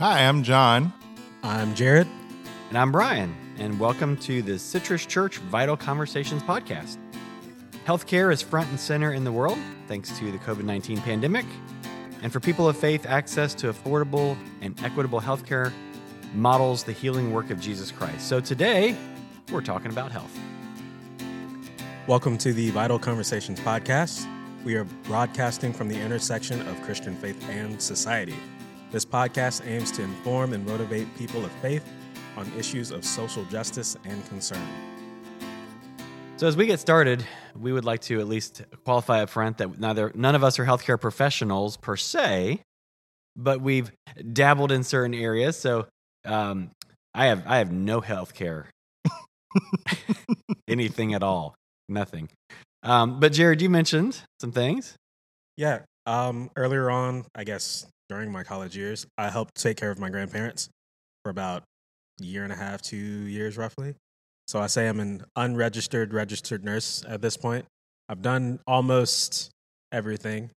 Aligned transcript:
Hi, 0.00 0.28
I'm 0.28 0.44
John. 0.44 0.92
I'm 1.42 1.74
Jared. 1.74 2.06
And 2.68 2.78
I'm 2.78 2.92
Brian, 2.92 3.34
and 3.58 3.80
welcome 3.80 4.16
to 4.18 4.42
the 4.42 4.56
Citrus 4.56 5.04
Church 5.04 5.38
Vital 5.38 5.76
Conversations 5.76 6.40
podcast. 6.44 6.98
Healthcare 7.84 8.32
is 8.32 8.40
front 8.40 8.70
and 8.70 8.78
center 8.78 9.12
in 9.12 9.24
the 9.24 9.32
world 9.32 9.58
thanks 9.88 10.16
to 10.16 10.30
the 10.30 10.38
COVID 10.38 10.62
19 10.62 11.00
pandemic. 11.00 11.44
And 12.22 12.32
for 12.32 12.38
people 12.38 12.68
of 12.68 12.76
faith, 12.76 13.06
access 13.06 13.54
to 13.54 13.72
affordable 13.72 14.36
and 14.60 14.80
equitable 14.84 15.20
healthcare 15.20 15.72
models 16.32 16.84
the 16.84 16.92
healing 16.92 17.32
work 17.32 17.50
of 17.50 17.60
Jesus 17.60 17.90
Christ. 17.90 18.28
So 18.28 18.38
today, 18.38 18.96
we're 19.50 19.62
talking 19.62 19.90
about 19.90 20.12
health. 20.12 20.38
Welcome 22.06 22.38
to 22.38 22.52
the 22.52 22.70
Vital 22.70 23.00
Conversations 23.00 23.58
podcast. 23.58 24.28
We 24.64 24.76
are 24.76 24.84
broadcasting 24.84 25.72
from 25.72 25.88
the 25.88 26.00
intersection 26.00 26.60
of 26.68 26.80
Christian 26.82 27.16
faith 27.16 27.44
and 27.50 27.82
society. 27.82 28.36
This 28.90 29.04
podcast 29.04 29.66
aims 29.66 29.90
to 29.92 30.02
inform 30.02 30.54
and 30.54 30.64
motivate 30.64 31.14
people 31.18 31.44
of 31.44 31.52
faith 31.60 31.84
on 32.38 32.50
issues 32.56 32.90
of 32.90 33.04
social 33.04 33.44
justice 33.46 33.98
and 34.06 34.26
concern. 34.28 34.66
So, 36.36 36.46
as 36.46 36.56
we 36.56 36.64
get 36.64 36.80
started, 36.80 37.22
we 37.58 37.72
would 37.72 37.84
like 37.84 38.00
to 38.02 38.18
at 38.18 38.28
least 38.28 38.62
qualify 38.86 39.22
up 39.22 39.28
front 39.28 39.58
that 39.58 39.78
neither 39.78 40.10
none 40.14 40.34
of 40.34 40.42
us 40.42 40.58
are 40.58 40.64
healthcare 40.64 40.98
professionals 40.98 41.76
per 41.76 41.96
se, 41.96 42.62
but 43.36 43.60
we've 43.60 43.92
dabbled 44.32 44.72
in 44.72 44.84
certain 44.84 45.14
areas. 45.14 45.58
So, 45.58 45.86
um, 46.24 46.70
I 47.14 47.26
have 47.26 47.42
I 47.46 47.58
have 47.58 47.70
no 47.70 48.00
healthcare, 48.00 48.66
anything 50.68 51.12
at 51.12 51.22
all, 51.22 51.56
nothing. 51.90 52.30
Um, 52.82 53.20
but 53.20 53.32
Jared, 53.32 53.60
you 53.60 53.68
mentioned 53.68 54.22
some 54.40 54.52
things. 54.52 54.94
Yeah. 55.58 55.80
Um, 56.06 56.50
earlier 56.56 56.88
on, 56.88 57.26
I 57.34 57.44
guess 57.44 57.84
during 58.08 58.32
my 58.32 58.42
college 58.42 58.76
years, 58.76 59.06
I 59.16 59.30
helped 59.30 59.54
take 59.54 59.76
care 59.76 59.90
of 59.90 59.98
my 59.98 60.08
grandparents 60.08 60.68
for 61.22 61.30
about 61.30 61.62
a 62.20 62.24
year 62.24 62.44
and 62.44 62.52
a 62.52 62.56
half, 62.56 62.82
two 62.82 62.96
years 62.96 63.56
roughly. 63.56 63.94
So 64.46 64.60
I 64.60 64.66
say 64.66 64.88
I'm 64.88 65.00
an 65.00 65.24
unregistered 65.36 66.14
registered 66.14 66.64
nurse 66.64 67.04
at 67.06 67.20
this 67.20 67.36
point. 67.36 67.66
I've 68.08 68.22
done 68.22 68.60
almost 68.66 69.50
everything. 69.92 70.50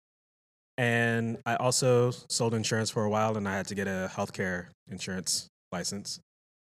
And 0.79 1.39
I 1.45 1.57
also 1.57 2.13
sold 2.29 2.55
insurance 2.55 2.89
for 2.89 3.05
a 3.05 3.11
while 3.11 3.37
and 3.37 3.49
I 3.49 3.57
had 3.57 3.67
to 3.67 3.75
get 3.75 3.87
a 3.87 4.11
healthcare 4.15 4.67
insurance 4.89 5.49
license. 5.73 6.21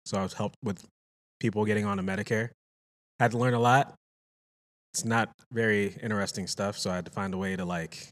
So 0.04 0.18
I've 0.18 0.34
helped 0.34 0.56
with 0.62 0.84
people 1.40 1.64
getting 1.64 1.86
on 1.86 1.98
a 1.98 2.02
Medicare. 2.02 2.50
Had 3.18 3.32
to 3.32 3.38
learn 3.38 3.54
a 3.54 3.60
lot. 3.60 3.94
It's 4.92 5.04
not 5.04 5.30
very 5.52 5.96
interesting 6.02 6.46
stuff, 6.46 6.78
so 6.78 6.90
I 6.90 6.96
had 6.96 7.06
to 7.06 7.10
find 7.10 7.34
a 7.34 7.38
way 7.38 7.56
to 7.56 7.64
like 7.64 8.08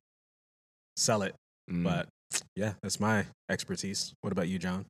sell 0.96 1.22
it. 1.22 1.34
Mm. 1.70 1.84
But 1.84 2.08
yeah, 2.56 2.74
that's 2.82 3.00
my 3.00 3.26
expertise. 3.50 4.14
What 4.20 4.32
about 4.32 4.48
you, 4.48 4.58
John? 4.58 4.86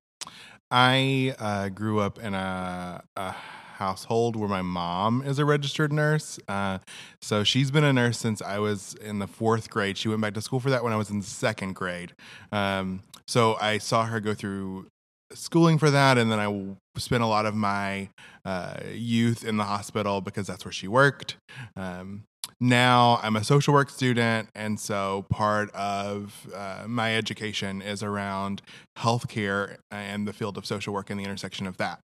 I 0.70 1.34
uh, 1.38 1.68
grew 1.68 2.00
up 2.00 2.18
in 2.18 2.34
a, 2.34 3.02
a 3.16 3.34
household 3.74 4.36
where 4.36 4.48
my 4.48 4.62
mom 4.62 5.22
is 5.22 5.38
a 5.38 5.44
registered 5.44 5.92
nurse. 5.92 6.38
Uh, 6.48 6.78
so 7.20 7.44
she's 7.44 7.70
been 7.70 7.84
a 7.84 7.92
nurse 7.92 8.18
since 8.18 8.40
I 8.40 8.58
was 8.58 8.94
in 8.94 9.18
the 9.18 9.26
fourth 9.26 9.70
grade. 9.70 9.98
She 9.98 10.08
went 10.08 10.20
back 10.20 10.34
to 10.34 10.40
school 10.40 10.60
for 10.60 10.70
that 10.70 10.82
when 10.82 10.92
I 10.92 10.96
was 10.96 11.10
in 11.10 11.22
second 11.22 11.74
grade. 11.74 12.12
Um, 12.52 13.02
so 13.26 13.56
I 13.60 13.78
saw 13.78 14.06
her 14.06 14.20
go 14.20 14.34
through 14.34 14.86
schooling 15.32 15.78
for 15.78 15.90
that, 15.90 16.18
and 16.18 16.30
then 16.30 16.38
i 16.38 16.98
spent 16.98 17.22
a 17.22 17.26
lot 17.26 17.46
of 17.46 17.54
my 17.54 18.08
uh, 18.44 18.76
youth 18.92 19.44
in 19.44 19.56
the 19.56 19.64
hospital 19.64 20.20
because 20.20 20.46
that's 20.46 20.64
where 20.64 20.72
she 20.72 20.86
worked. 20.86 21.36
Um, 21.76 22.24
now 22.60 23.20
I'm 23.22 23.36
a 23.36 23.44
social 23.44 23.74
work 23.74 23.90
student, 23.90 24.48
and 24.54 24.78
so 24.78 25.26
part 25.30 25.70
of 25.72 26.46
uh, 26.54 26.84
my 26.86 27.16
education 27.16 27.82
is 27.82 28.02
around 28.02 28.62
healthcare 28.98 29.76
and 29.90 30.26
the 30.26 30.32
field 30.32 30.56
of 30.56 30.66
social 30.66 30.94
work 30.94 31.10
and 31.10 31.18
the 31.18 31.24
intersection 31.24 31.66
of 31.66 31.76
that. 31.78 32.00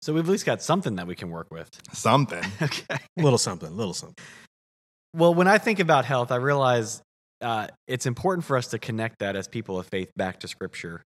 So 0.00 0.12
we've 0.12 0.24
at 0.24 0.30
least 0.30 0.46
got 0.46 0.62
something 0.62 0.96
that 0.96 1.06
we 1.06 1.14
can 1.14 1.30
work 1.30 1.48
with. 1.50 1.70
Something. 1.92 2.44
Okay. 2.62 2.98
A 3.18 3.22
little 3.22 3.38
something, 3.38 3.76
little 3.76 3.94
something. 3.94 4.24
Well, 5.14 5.34
when 5.34 5.48
I 5.48 5.58
think 5.58 5.80
about 5.80 6.04
health, 6.04 6.30
I 6.30 6.36
realize 6.36 7.02
uh, 7.40 7.68
it's 7.86 8.06
important 8.06 8.44
for 8.44 8.56
us 8.56 8.68
to 8.68 8.78
connect 8.78 9.20
that 9.20 9.36
as 9.36 9.48
people 9.48 9.78
of 9.78 9.86
faith 9.86 10.10
back 10.16 10.40
to 10.40 10.48
Scripture. 10.48 11.02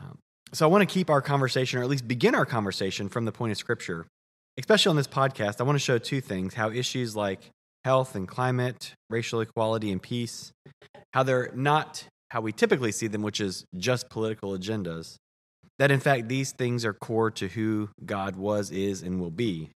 Um, 0.00 0.18
so 0.52 0.66
I 0.66 0.70
want 0.70 0.88
to 0.88 0.92
keep 0.92 1.10
our 1.10 1.20
conversation, 1.20 1.78
or 1.78 1.82
at 1.82 1.88
least 1.88 2.08
begin 2.08 2.34
our 2.34 2.46
conversation 2.46 3.08
from 3.08 3.24
the 3.24 3.32
point 3.32 3.52
of 3.52 3.58
Scripture. 3.58 4.06
Especially 4.58 4.90
on 4.90 4.96
this 4.96 5.06
podcast, 5.06 5.60
I 5.60 5.64
want 5.64 5.76
to 5.76 5.84
show 5.84 5.98
two 5.98 6.20
things 6.20 6.54
how 6.54 6.70
issues 6.70 7.14
like 7.14 7.50
health 7.84 8.14
and 8.14 8.26
climate, 8.26 8.94
racial 9.10 9.40
equality 9.40 9.92
and 9.92 10.02
peace, 10.02 10.50
how 11.12 11.22
they're 11.22 11.50
not 11.54 12.04
how 12.30 12.40
we 12.40 12.52
typically 12.52 12.90
see 12.90 13.06
them, 13.06 13.22
which 13.22 13.40
is 13.40 13.64
just 13.76 14.08
political 14.08 14.56
agendas. 14.56 15.16
That 15.78 15.90
in 15.90 16.00
fact, 16.00 16.28
these 16.28 16.52
things 16.52 16.84
are 16.84 16.94
core 16.94 17.30
to 17.32 17.48
who 17.48 17.90
God 18.04 18.36
was, 18.36 18.70
is, 18.70 19.02
and 19.02 19.20
will 19.20 19.30
be. 19.30 19.70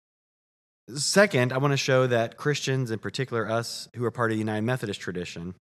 Second, 0.95 1.51
I 1.51 1.57
want 1.57 1.73
to 1.73 1.77
show 1.77 2.07
that 2.07 2.37
Christians, 2.37 2.91
in 2.91 2.99
particular 2.99 3.49
us 3.49 3.89
who 3.95 4.05
are 4.05 4.11
part 4.11 4.31
of 4.31 4.35
the 4.35 4.39
United 4.39 4.61
Methodist 4.61 5.01
tradition, 5.01 5.55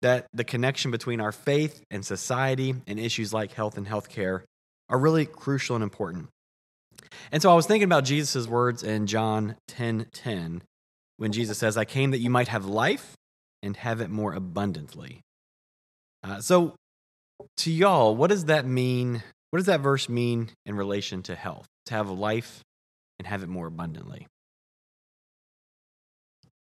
that 0.00 0.26
the 0.32 0.44
connection 0.44 0.90
between 0.90 1.20
our 1.20 1.32
faith 1.32 1.82
and 1.90 2.06
society 2.06 2.74
and 2.86 2.98
issues 2.98 3.34
like 3.34 3.52
health 3.52 3.76
and 3.76 3.86
healthcare 3.86 4.42
are 4.88 4.98
really 4.98 5.26
crucial 5.26 5.76
and 5.76 5.82
important. 5.82 6.28
And 7.32 7.42
so 7.42 7.50
I 7.50 7.54
was 7.54 7.66
thinking 7.66 7.84
about 7.84 8.04
Jesus' 8.04 8.46
words 8.46 8.82
in 8.82 9.06
John 9.06 9.56
10 9.68 10.06
10, 10.12 10.62
when 11.16 11.32
Jesus 11.32 11.58
says, 11.58 11.76
I 11.76 11.84
came 11.84 12.10
that 12.10 12.18
you 12.18 12.30
might 12.30 12.48
have 12.48 12.64
life 12.64 13.16
and 13.62 13.76
have 13.76 14.00
it 14.00 14.10
more 14.10 14.32
abundantly. 14.32 15.20
Uh, 16.22 16.40
so, 16.40 16.74
to 17.58 17.70
y'all, 17.70 18.14
what 18.14 18.28
does 18.30 18.46
that 18.46 18.66
mean? 18.66 19.22
What 19.50 19.58
does 19.58 19.66
that 19.66 19.80
verse 19.80 20.08
mean 20.08 20.50
in 20.66 20.76
relation 20.76 21.22
to 21.24 21.34
health? 21.34 21.66
To 21.86 21.94
have 21.94 22.10
life 22.10 22.62
and 23.18 23.26
have 23.26 23.42
it 23.42 23.48
more 23.48 23.66
abundantly? 23.66 24.26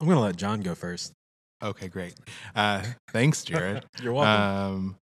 I'm 0.01 0.09
gonna 0.09 0.21
let 0.21 0.37
John 0.37 0.61
go 0.61 0.75
first. 0.75 1.13
Okay, 1.63 1.89
great. 1.89 2.15
Uh, 2.55 2.83
thanks, 3.11 3.45
Jared. 3.45 3.85
You're 4.03 4.13
welcome. 4.13 4.75
Um, 4.77 4.97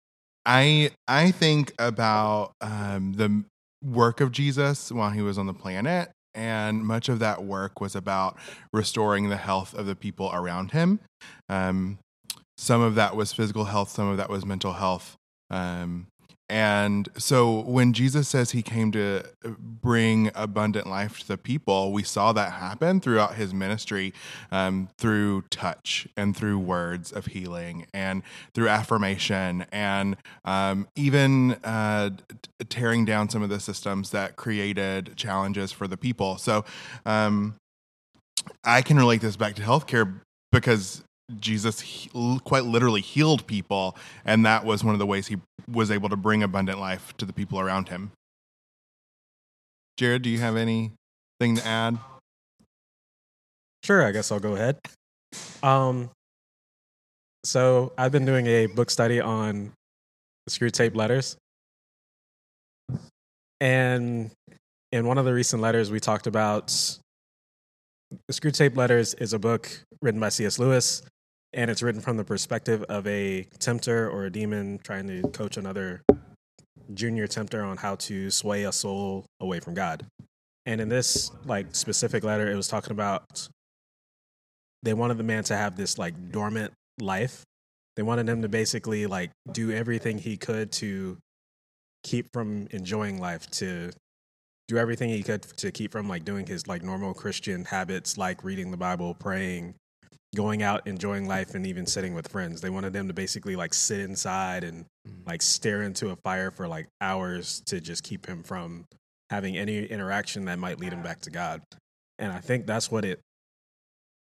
I 0.47 0.91
I 1.09 1.31
think 1.33 1.73
about 1.79 2.53
um, 2.61 3.15
the 3.15 3.45
work 3.85 4.21
of 4.21 4.33
Jesus 4.33 4.91
while 4.91 5.11
he 5.11 5.23
was 5.23 5.39
on 5.39 5.47
the 5.47 5.55
planet, 5.55 6.11
and 6.35 6.85
much 6.85 7.09
of 7.09 7.19
that 7.21 7.45
work 7.45 7.81
was 7.81 7.95
about 7.95 8.37
restoring 8.73 9.29
the 9.29 9.37
health 9.37 9.75
of 9.75 9.87
the 9.87 9.95
people 9.95 10.31
around 10.33 10.73
him. 10.73 11.01
Um, 11.49 11.99
some 12.57 12.81
of 12.81 12.95
that 12.95 13.17
was 13.17 13.33
physical 13.33 13.65
health, 13.65 13.91
some 13.91 14.09
of 14.09 14.17
that 14.17 14.31
was 14.31 14.45
mental 14.45 14.75
health. 14.75 15.17
Um, 15.51 16.07
and 16.49 17.09
so 17.17 17.61
when 17.61 17.95
Jesus 17.95 18.29
says 18.29 18.51
he 18.51 18.63
came 18.63 18.93
to 18.93 19.25
bring 19.59 20.31
abundant 20.35 20.87
life 20.87 21.21
to 21.21 21.29
the 21.29 21.39
people, 21.39 21.91
we 21.91 22.03
saw 22.03 22.33
that 22.33 22.53
happen 22.53 23.01
throughout 23.01 23.37
his 23.37 23.55
ministry 23.55 24.13
um, 24.53 24.91
through 24.99 25.43
touch 25.49 26.07
and 26.19 26.37
through 26.37 26.59
words 26.59 27.13
of 27.13 27.27
healing 27.27 27.87
and 27.95 28.23
through 28.53 28.69
affirmation 28.69 29.65
and 29.73 30.17
um, 30.45 30.87
even 30.97 31.53
uh, 31.65 32.11
tearing 32.69 33.07
down 33.07 33.31
some 33.31 33.43
of 33.43 33.49
the 33.49 33.61
systems 33.61 34.11
that 34.11 34.37
created 34.37 35.17
challenges 35.17 35.73
for 35.73 35.89
the 35.89 35.97
people. 35.97 36.37
So 36.37 36.67
um, 37.07 37.55
I 38.63 38.83
can 38.83 38.99
relate 38.99 39.23
this 39.23 39.37
back 39.37 39.55
to 39.55 39.63
healthcare 39.63 40.21
because 40.53 41.03
Jesus 41.41 41.81
he- 41.81 42.11
quite 42.45 42.65
literally 42.65 43.01
healed 43.01 43.47
people, 43.47 43.97
and 44.25 44.45
that 44.45 44.65
was 44.65 44.85
one 44.85 44.95
of 44.95 44.99
the 44.99 45.07
ways 45.07 45.27
he 45.27 45.37
was 45.71 45.91
able 45.91 46.09
to 46.09 46.17
bring 46.17 46.43
abundant 46.43 46.79
life 46.79 47.17
to 47.17 47.25
the 47.25 47.33
people 47.33 47.59
around 47.59 47.89
him. 47.89 48.13
Jared, 49.97 50.23
do 50.23 50.31
you 50.31 50.39
have 50.39 50.57
anything 50.57 50.93
to 51.41 51.67
add? 51.67 51.99
Sure, 53.85 54.05
I 54.07 54.13
guess 54.13 54.33
I'll 54.33 54.41
go 54.41 54.55
ahead. 54.55 54.79
Um, 55.63 56.11
so 57.45 57.93
I've 57.97 58.13
been 58.13 58.25
doing 58.27 58.47
a 58.47 58.67
book 58.67 58.91
study 58.91 59.21
on 59.21 59.73
Screwtape 60.49 60.95
letters, 60.95 61.37
and 63.61 64.31
in 64.93 65.07
one 65.07 65.19
of 65.19 65.25
the 65.25 65.33
recent 65.35 65.63
letters, 65.63 65.91
we 65.91 66.01
talked 66.01 66.27
about 66.27 66.69
the 68.29 68.33
Screwtape 68.33 68.77
letters 68.77 69.15
is 69.15 69.33
a 69.33 69.39
book 69.39 69.71
written 70.03 70.21
by 70.21 70.29
C.S. 70.29 70.59
Lewis, 70.59 71.03
and 71.55 71.71
it's 71.71 71.83
written 71.83 72.01
from 72.01 72.17
the 72.17 72.25
perspective 72.25 72.83
of 72.89 73.07
a 73.07 73.47
tempter 73.61 74.11
or 74.11 74.27
a 74.27 74.31
demon 74.31 74.79
trying 74.83 75.07
to 75.07 75.23
coach 75.31 75.57
another 75.57 76.03
junior 76.93 77.27
tempter 77.27 77.63
on 77.63 77.77
how 77.77 77.95
to 77.95 78.31
sway 78.31 78.65
a 78.65 78.73
soul 78.73 79.25
away 79.41 79.61
from 79.61 79.73
God. 79.73 80.05
And 80.67 80.81
in 80.81 80.89
this 80.89 81.31
like 81.45 81.75
specific 81.75 82.25
letter, 82.25 82.51
it 82.51 82.57
was 82.57 82.69
talking 82.69 82.91
about 82.91 83.49
they 84.83 84.95
wanted 84.95 85.17
the 85.17 85.25
man 85.25 85.45
to 85.45 85.57
have 85.57 85.77
this 85.77 85.97
like 85.97 86.33
dormant 86.33 86.73
life. 87.01 87.45
They 87.97 88.03
wanted 88.03 88.29
him 88.29 88.43
to 88.43 88.49
basically 88.49 89.07
like 89.07 89.31
do 89.53 89.71
everything 89.71 90.19
he 90.19 90.37
could 90.37 90.73
to 90.73 91.19
keep 92.03 92.27
from 92.33 92.67
enjoying 92.73 93.21
life, 93.21 93.49
to 93.53 93.93
do 94.67 94.77
everything 94.77 95.09
he 95.11 95.23
could 95.23 95.43
to 95.43 95.71
keep 95.71 95.93
from 95.93 96.09
like 96.09 96.25
doing 96.25 96.47
his 96.47 96.67
like 96.67 96.83
normal 96.83 97.15
Christian 97.15 97.65
habits 97.65 98.19
like 98.19 98.43
reading 98.43 98.73
the 98.73 98.77
Bible, 98.77 99.15
praying, 99.15 99.75
going 100.35 100.63
out, 100.63 100.87
enjoying 100.87 101.27
life, 101.27 101.55
and 101.55 101.67
even 101.67 101.87
sitting 101.87 102.15
with 102.15 102.29
friends. 102.29 102.61
They 102.61 102.71
wanted 102.71 102.93
them 102.93 103.09
to 103.09 103.15
basically 103.15 103.57
like 103.57 103.75
sit 103.75 104.01
inside 104.01 104.65
and 104.65 104.87
Mm. 105.07 105.27
like 105.27 105.43
stare 105.43 105.83
into 105.83 106.11
a 106.11 106.17
fire 106.17 106.51
for 106.51 106.67
like 106.67 106.89
hours 107.01 107.61
to 107.67 107.79
just 107.81 108.03
keep 108.03 108.27
him 108.27 108.43
from 108.43 108.87
having 109.31 109.57
any 109.57 109.85
interaction 109.85 110.47
that 110.47 110.59
might 110.59 110.79
lead 110.79 110.93
him 110.95 111.03
back 111.03 111.21
to 111.21 111.31
God. 111.31 111.61
And 112.19 112.33
I 112.33 112.41
think 112.41 112.67
that's 112.67 112.91
what 112.91 113.05
it 113.05 113.21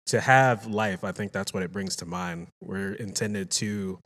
to 0.07 0.21
have 0.21 0.67
life, 0.67 1.03
I 1.03 1.13
think 1.13 1.33
that's 1.33 1.53
what 1.53 1.63
it 1.63 1.73
brings 1.73 1.97
to 1.97 2.07
mind. 2.07 2.49
We're 2.63 2.93
intended 2.93 3.51
to 3.53 3.99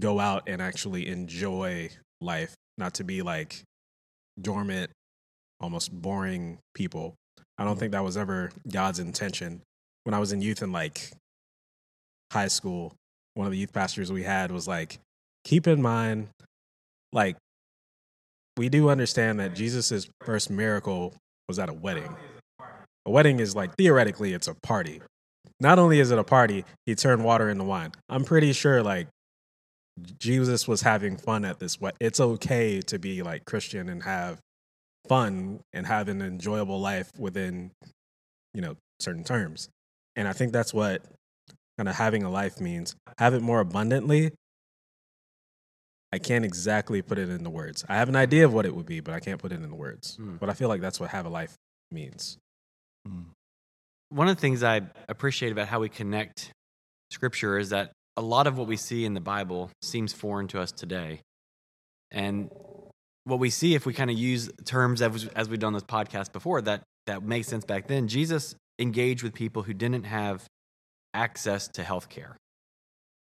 go 0.00 0.18
out 0.18 0.44
and 0.48 0.60
actually 0.60 1.06
enjoy 1.06 1.90
life, 2.20 2.54
not 2.76 2.94
to 2.94 3.04
be 3.04 3.22
like 3.22 3.62
dormant, 4.40 4.90
almost 5.60 5.92
boring 5.92 6.58
people. 6.74 7.14
I 7.58 7.64
don't 7.64 7.78
think 7.78 7.92
that 7.92 8.04
was 8.04 8.16
ever 8.16 8.50
God's 8.70 8.98
intention. 8.98 9.62
When 10.06 10.14
I 10.14 10.20
was 10.20 10.30
in 10.30 10.40
youth 10.40 10.62
in 10.62 10.70
like 10.70 11.10
high 12.32 12.46
school, 12.46 12.94
one 13.34 13.48
of 13.48 13.52
the 13.52 13.58
youth 13.58 13.72
pastors 13.72 14.12
we 14.12 14.22
had 14.22 14.52
was 14.52 14.68
like, 14.68 15.00
keep 15.42 15.66
in 15.66 15.82
mind, 15.82 16.28
like, 17.12 17.36
we 18.56 18.68
do 18.68 18.88
understand 18.88 19.40
that 19.40 19.56
Jesus' 19.56 20.08
first 20.20 20.48
miracle 20.48 21.12
was 21.48 21.58
at 21.58 21.68
a 21.68 21.72
wedding. 21.72 22.14
A 23.04 23.10
wedding 23.10 23.40
is 23.40 23.56
like 23.56 23.74
theoretically 23.74 24.32
it's 24.32 24.46
a 24.46 24.54
party. 24.62 25.00
Not 25.58 25.80
only 25.80 25.98
is 25.98 26.12
it 26.12 26.20
a 26.20 26.24
party, 26.24 26.64
he 26.84 26.94
turned 26.94 27.24
water 27.24 27.50
into 27.50 27.64
wine. 27.64 27.90
I'm 28.08 28.24
pretty 28.24 28.52
sure 28.52 28.84
like 28.84 29.08
Jesus 30.20 30.68
was 30.68 30.82
having 30.82 31.16
fun 31.16 31.44
at 31.44 31.58
this 31.58 31.80
wed 31.80 31.94
It's 31.98 32.20
okay 32.20 32.80
to 32.82 33.00
be 33.00 33.24
like 33.24 33.44
Christian 33.44 33.88
and 33.88 34.04
have 34.04 34.38
fun 35.08 35.62
and 35.72 35.84
have 35.84 36.06
an 36.06 36.22
enjoyable 36.22 36.78
life 36.78 37.10
within, 37.18 37.72
you 38.54 38.60
know, 38.60 38.76
certain 39.00 39.24
terms. 39.24 39.68
And 40.16 40.26
I 40.26 40.32
think 40.32 40.52
that's 40.52 40.74
what 40.74 41.02
kind 41.78 41.88
of 41.88 41.94
having 41.94 42.22
a 42.22 42.30
life 42.30 42.60
means. 42.60 42.96
Have 43.18 43.34
it 43.34 43.42
more 43.42 43.60
abundantly. 43.60 44.32
I 46.12 46.18
can't 46.18 46.44
exactly 46.44 47.02
put 47.02 47.18
it 47.18 47.28
into 47.28 47.50
words. 47.50 47.84
I 47.88 47.96
have 47.96 48.08
an 48.08 48.16
idea 48.16 48.44
of 48.46 48.54
what 48.54 48.64
it 48.64 48.74
would 48.74 48.86
be, 48.86 49.00
but 49.00 49.12
I 49.12 49.20
can't 49.20 49.40
put 49.40 49.52
it 49.52 49.62
into 49.62 49.74
words. 49.74 50.16
Hmm. 50.16 50.36
But 50.36 50.48
I 50.48 50.54
feel 50.54 50.68
like 50.68 50.80
that's 50.80 50.98
what 50.98 51.10
have 51.10 51.26
a 51.26 51.28
life 51.28 51.54
means. 51.90 52.38
One 54.08 54.28
of 54.28 54.36
the 54.36 54.40
things 54.40 54.62
I 54.62 54.82
appreciate 55.08 55.52
about 55.52 55.68
how 55.68 55.80
we 55.80 55.88
connect 55.88 56.52
scripture 57.10 57.58
is 57.58 57.70
that 57.70 57.92
a 58.16 58.22
lot 58.22 58.46
of 58.46 58.56
what 58.56 58.66
we 58.66 58.76
see 58.76 59.04
in 59.04 59.14
the 59.14 59.20
Bible 59.20 59.70
seems 59.82 60.12
foreign 60.12 60.48
to 60.48 60.60
us 60.60 60.72
today. 60.72 61.20
And 62.10 62.50
what 63.24 63.38
we 63.38 63.50
see 63.50 63.74
if 63.74 63.84
we 63.84 63.92
kind 63.92 64.10
of 64.10 64.16
use 64.16 64.48
terms 64.64 65.02
as, 65.02 65.26
as 65.28 65.48
we've 65.48 65.58
done 65.58 65.72
this 65.72 65.82
podcast 65.82 66.32
before 66.32 66.62
that 66.62 66.82
that 67.06 67.22
makes 67.22 67.48
sense 67.48 67.64
back 67.64 67.88
then, 67.88 68.08
Jesus 68.08 68.54
engaged 68.78 69.22
with 69.22 69.34
people 69.34 69.62
who 69.62 69.74
didn't 69.74 70.04
have 70.04 70.44
access 71.14 71.68
to 71.68 71.82
health 71.82 72.08
care. 72.08 72.36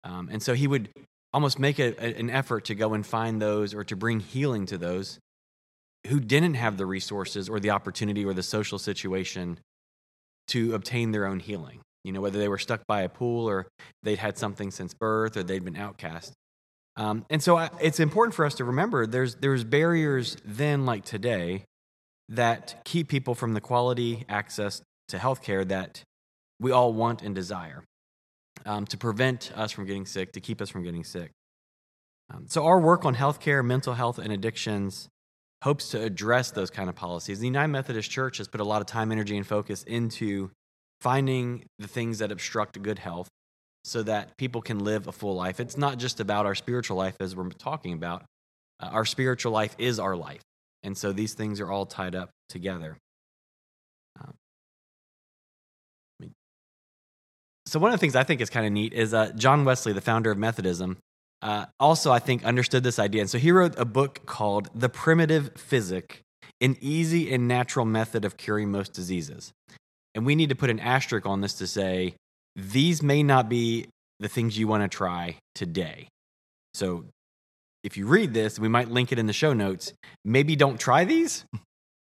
Um, 0.02 0.28
and 0.30 0.42
so 0.42 0.54
he 0.54 0.66
would 0.66 0.88
almost 1.32 1.58
make 1.58 1.78
a, 1.78 1.94
a- 2.04 2.18
an 2.18 2.30
effort 2.30 2.64
to 2.66 2.74
go 2.74 2.94
and 2.94 3.06
find 3.06 3.40
those 3.40 3.74
or 3.74 3.84
to 3.84 3.96
bring 3.96 4.20
healing 4.20 4.66
to 4.66 4.78
those 4.78 5.18
who 6.08 6.20
didn't 6.20 6.54
have 6.54 6.76
the 6.76 6.86
resources 6.86 7.48
or 7.48 7.58
the 7.60 7.70
opportunity 7.70 8.24
or 8.24 8.34
the 8.34 8.42
social 8.42 8.78
situation 8.78 9.58
to 10.48 10.74
obtain 10.74 11.12
their 11.12 11.26
own 11.26 11.40
healing. 11.40 11.80
You 12.04 12.12
know, 12.12 12.20
whether 12.20 12.38
they 12.38 12.48
were 12.48 12.58
stuck 12.58 12.86
by 12.86 13.02
a 13.02 13.08
pool 13.08 13.48
or 13.48 13.66
they'd 14.02 14.18
had 14.18 14.36
something 14.36 14.70
since 14.70 14.92
birth 14.92 15.36
or 15.36 15.42
they'd 15.42 15.64
been 15.64 15.76
outcast. 15.76 16.34
Um, 16.96 17.24
and 17.30 17.42
so 17.42 17.56
I, 17.56 17.70
it's 17.80 17.98
important 17.98 18.34
for 18.34 18.44
us 18.44 18.54
to 18.56 18.64
remember 18.64 19.06
there's, 19.06 19.36
there's 19.36 19.64
barriers 19.64 20.36
then, 20.44 20.84
like 20.84 21.04
today, 21.04 21.64
that 22.28 22.82
keep 22.84 23.08
people 23.08 23.34
from 23.34 23.54
the 23.54 23.60
quality 23.60 24.26
access 24.28 24.82
to 25.08 25.18
healthcare 25.18 25.66
that 25.68 26.02
we 26.60 26.70
all 26.70 26.92
want 26.92 27.22
and 27.22 27.34
desire 27.34 27.84
um, 28.66 28.86
to 28.86 28.96
prevent 28.96 29.52
us 29.56 29.72
from 29.72 29.84
getting 29.86 30.06
sick, 30.06 30.32
to 30.32 30.40
keep 30.40 30.60
us 30.60 30.70
from 30.70 30.82
getting 30.82 31.04
sick. 31.04 31.30
Um, 32.32 32.46
so, 32.48 32.64
our 32.64 32.80
work 32.80 33.04
on 33.04 33.14
healthcare, 33.14 33.64
mental 33.64 33.94
health, 33.94 34.18
and 34.18 34.32
addictions 34.32 35.08
hopes 35.62 35.90
to 35.90 36.02
address 36.02 36.50
those 36.50 36.70
kind 36.70 36.88
of 36.88 36.94
policies. 36.94 37.40
The 37.40 37.46
United 37.46 37.68
Methodist 37.68 38.10
Church 38.10 38.38
has 38.38 38.48
put 38.48 38.60
a 38.60 38.64
lot 38.64 38.80
of 38.80 38.86
time, 38.86 39.12
energy, 39.12 39.36
and 39.36 39.46
focus 39.46 39.82
into 39.82 40.50
finding 41.00 41.64
the 41.78 41.88
things 41.88 42.18
that 42.18 42.32
obstruct 42.32 42.80
good 42.82 42.98
health 42.98 43.28
so 43.84 44.02
that 44.02 44.36
people 44.38 44.62
can 44.62 44.78
live 44.78 45.06
a 45.06 45.12
full 45.12 45.34
life. 45.34 45.60
It's 45.60 45.76
not 45.76 45.98
just 45.98 46.20
about 46.20 46.46
our 46.46 46.54
spiritual 46.54 46.96
life, 46.96 47.16
as 47.20 47.36
we're 47.36 47.50
talking 47.50 47.92
about. 47.92 48.24
Uh, 48.80 48.86
our 48.86 49.04
spiritual 49.04 49.52
life 49.52 49.74
is 49.78 49.98
our 49.98 50.16
life. 50.16 50.40
And 50.82 50.96
so 50.96 51.12
these 51.12 51.34
things 51.34 51.60
are 51.60 51.70
all 51.70 51.86
tied 51.86 52.14
up 52.14 52.30
together. 52.48 52.96
So, 57.74 57.80
one 57.80 57.90
of 57.90 57.94
the 57.98 57.98
things 58.00 58.14
I 58.14 58.22
think 58.22 58.40
is 58.40 58.48
kind 58.50 58.64
of 58.64 58.70
neat 58.72 58.92
is 58.92 59.12
uh, 59.12 59.32
John 59.36 59.64
Wesley, 59.64 59.92
the 59.92 60.00
founder 60.00 60.30
of 60.30 60.38
Methodism, 60.38 60.96
uh, 61.42 61.66
also, 61.80 62.12
I 62.12 62.20
think, 62.20 62.44
understood 62.44 62.84
this 62.84 62.98
idea. 63.00 63.20
And 63.22 63.28
so 63.28 63.36
he 63.36 63.50
wrote 63.50 63.74
a 63.78 63.84
book 63.84 64.24
called 64.26 64.70
The 64.74 64.88
Primitive 64.88 65.50
Physic 65.56 66.20
An 66.60 66.76
Easy 66.80 67.34
and 67.34 67.48
Natural 67.48 67.84
Method 67.84 68.24
of 68.24 68.36
Curing 68.36 68.70
Most 68.70 68.92
Diseases. 68.92 69.52
And 70.14 70.24
we 70.24 70.36
need 70.36 70.50
to 70.50 70.54
put 70.54 70.70
an 70.70 70.78
asterisk 70.78 71.26
on 71.26 71.40
this 71.40 71.54
to 71.54 71.66
say 71.66 72.14
these 72.54 73.02
may 73.02 73.22
not 73.24 73.48
be 73.48 73.88
the 74.20 74.28
things 74.28 74.56
you 74.56 74.68
want 74.68 74.84
to 74.90 74.96
try 74.96 75.36
today. 75.56 76.06
So 76.74 77.04
if 77.82 77.96
you 77.96 78.06
read 78.06 78.32
this, 78.32 78.58
we 78.58 78.68
might 78.68 78.88
link 78.88 79.10
it 79.10 79.18
in 79.18 79.26
the 79.26 79.32
show 79.32 79.52
notes. 79.52 79.92
Maybe 80.24 80.54
don't 80.56 80.78
try 80.78 81.04
these. 81.04 81.44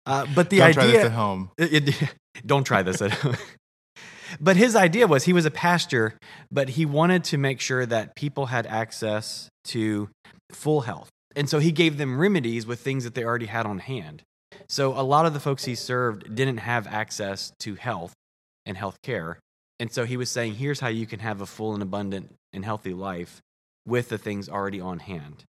Uh, 0.06 0.26
but 0.34 0.48
the 0.50 0.58
Don't 0.58 0.68
idea 0.68 0.74
try 0.82 0.86
this 0.92 1.04
at 1.04 1.12
home. 1.12 1.50
it- 1.58 1.88
it- 1.88 2.14
don't 2.46 2.64
try 2.64 2.82
this 2.82 3.02
at 3.02 3.10
home. 3.20 3.36
But 4.40 4.56
his 4.56 4.76
idea 4.76 5.06
was 5.06 5.24
he 5.24 5.32
was 5.32 5.44
a 5.44 5.50
pastor, 5.50 6.18
but 6.50 6.70
he 6.70 6.86
wanted 6.86 7.24
to 7.24 7.38
make 7.38 7.60
sure 7.60 7.86
that 7.86 8.16
people 8.16 8.46
had 8.46 8.66
access 8.66 9.48
to 9.64 10.08
full 10.52 10.82
health. 10.82 11.08
And 11.36 11.48
so 11.48 11.58
he 11.58 11.72
gave 11.72 11.98
them 11.98 12.18
remedies 12.18 12.66
with 12.66 12.80
things 12.80 13.04
that 13.04 13.14
they 13.14 13.24
already 13.24 13.46
had 13.46 13.66
on 13.66 13.78
hand. 13.78 14.22
So 14.68 14.98
a 14.98 15.02
lot 15.02 15.26
of 15.26 15.34
the 15.34 15.40
folks 15.40 15.64
he 15.64 15.74
served 15.74 16.34
didn't 16.34 16.58
have 16.58 16.86
access 16.86 17.52
to 17.60 17.74
health 17.74 18.12
and 18.64 18.76
health 18.76 18.96
care. 19.02 19.38
And 19.80 19.92
so 19.92 20.04
he 20.04 20.16
was 20.16 20.30
saying, 20.30 20.54
here's 20.54 20.80
how 20.80 20.88
you 20.88 21.06
can 21.06 21.20
have 21.20 21.40
a 21.40 21.46
full 21.46 21.74
and 21.74 21.82
abundant 21.82 22.32
and 22.52 22.64
healthy 22.64 22.94
life 22.94 23.40
with 23.86 24.08
the 24.08 24.18
things 24.18 24.48
already 24.48 24.80
on 24.80 25.00
hand. 25.00 25.44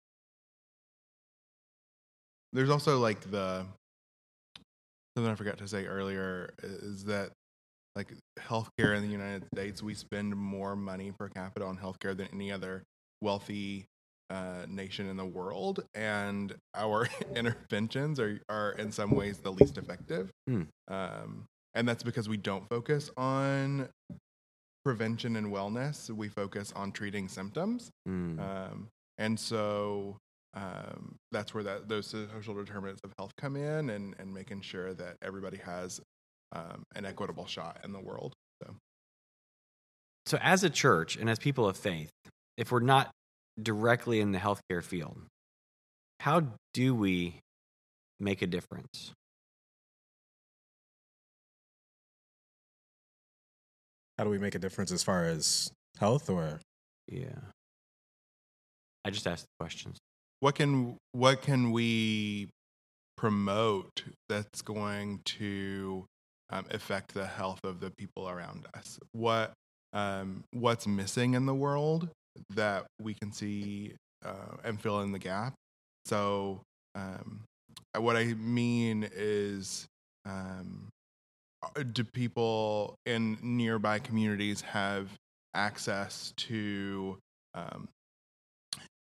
There's 2.53 2.69
also 2.69 2.99
like 2.99 3.31
the 3.31 3.65
something 5.15 5.31
I 5.31 5.35
forgot 5.35 5.57
to 5.57 5.67
say 5.67 5.85
earlier 5.85 6.53
is 6.63 7.05
that 7.05 7.31
like 7.95 8.13
healthcare 8.39 8.95
in 8.95 9.01
the 9.01 9.09
United 9.09 9.45
States, 9.53 9.83
we 9.83 9.93
spend 9.93 10.35
more 10.35 10.75
money 10.75 11.11
per 11.17 11.29
capita 11.29 11.65
on 11.65 11.77
healthcare 11.77 12.15
than 12.15 12.27
any 12.33 12.51
other 12.51 12.83
wealthy 13.21 13.85
uh, 14.29 14.65
nation 14.67 15.07
in 15.07 15.17
the 15.17 15.25
world, 15.25 15.83
and 15.93 16.55
our 16.75 17.07
interventions 17.35 18.19
are 18.19 18.39
are 18.49 18.71
in 18.73 18.91
some 18.91 19.11
ways 19.11 19.39
the 19.39 19.51
least 19.51 19.77
effective. 19.77 20.31
Hmm. 20.47 20.63
Um, 20.87 21.45
and 21.73 21.87
that's 21.87 22.03
because 22.03 22.27
we 22.27 22.37
don't 22.37 22.67
focus 22.69 23.09
on 23.17 23.89
prevention 24.83 25.35
and 25.35 25.47
wellness. 25.47 26.09
We 26.09 26.27
focus 26.27 26.73
on 26.75 26.91
treating 26.91 27.27
symptoms. 27.27 27.91
Mm. 28.07 28.39
Um, 28.39 28.87
and 29.17 29.39
so 29.39 30.17
um, 30.53 31.15
that's 31.31 31.53
where 31.53 31.63
that 31.63 31.87
those 31.87 32.07
social 32.07 32.55
determinants 32.55 33.01
of 33.03 33.13
health 33.17 33.31
come 33.37 33.55
in, 33.55 33.89
and 33.89 34.15
and 34.19 34.33
making 34.33 34.61
sure 34.61 34.93
that 34.93 35.15
everybody 35.21 35.57
has 35.57 36.01
um, 36.53 36.83
an 36.95 37.05
equitable 37.05 37.45
shot 37.45 37.77
in 37.83 37.91
the 37.93 37.99
world. 37.99 38.33
So 38.63 38.75
So, 40.25 40.37
as 40.41 40.63
a 40.63 40.69
church 40.69 41.15
and 41.15 41.29
as 41.29 41.39
people 41.39 41.67
of 41.67 41.77
faith, 41.77 42.11
if 42.57 42.71
we're 42.71 42.79
not 42.81 43.11
directly 43.61 44.19
in 44.19 44.31
the 44.31 44.39
healthcare 44.39 44.83
field, 44.83 45.17
how 46.19 46.43
do 46.73 46.93
we 46.95 47.39
make 48.19 48.41
a 48.41 48.47
difference? 48.47 49.13
How 54.17 54.23
do 54.23 54.29
we 54.29 54.37
make 54.37 54.55
a 54.55 54.59
difference 54.59 54.91
as 54.91 55.03
far 55.03 55.25
as 55.25 55.71
health 55.99 56.29
or 56.29 56.59
Yeah. 57.07 57.39
I 59.03 59.09
just 59.09 59.25
asked 59.25 59.45
the 59.45 59.63
questions. 59.63 59.97
what 60.41 60.55
can 60.55 60.97
what 61.11 61.41
can 61.41 61.71
we 61.71 62.49
promote 63.17 64.03
that's 64.29 64.61
going 64.61 65.21
to 65.25 66.05
um, 66.51 66.65
affect 66.71 67.13
the 67.13 67.25
health 67.25 67.59
of 67.63 67.79
the 67.79 67.91
people 67.91 68.29
around 68.29 68.65
us? 68.75 68.99
What 69.13 69.53
um, 69.93 70.43
what's 70.51 70.87
missing 70.87 71.33
in 71.33 71.45
the 71.45 71.55
world 71.55 72.09
that 72.55 72.85
we 73.01 73.13
can 73.13 73.31
see 73.31 73.93
uh, 74.25 74.57
and 74.63 74.79
fill 74.79 75.01
in 75.01 75.11
the 75.11 75.19
gap? 75.19 75.53
So 76.05 76.61
um, 76.95 77.41
what 77.97 78.15
I 78.15 78.33
mean 78.33 79.09
is, 79.13 79.87
um, 80.25 80.87
uh, 81.63 81.83
do 81.83 82.03
people 82.03 82.95
in 83.05 83.37
nearby 83.41 83.99
communities 83.99 84.61
have 84.61 85.09
access 85.53 86.33
to 86.37 87.17
um, 87.53 87.87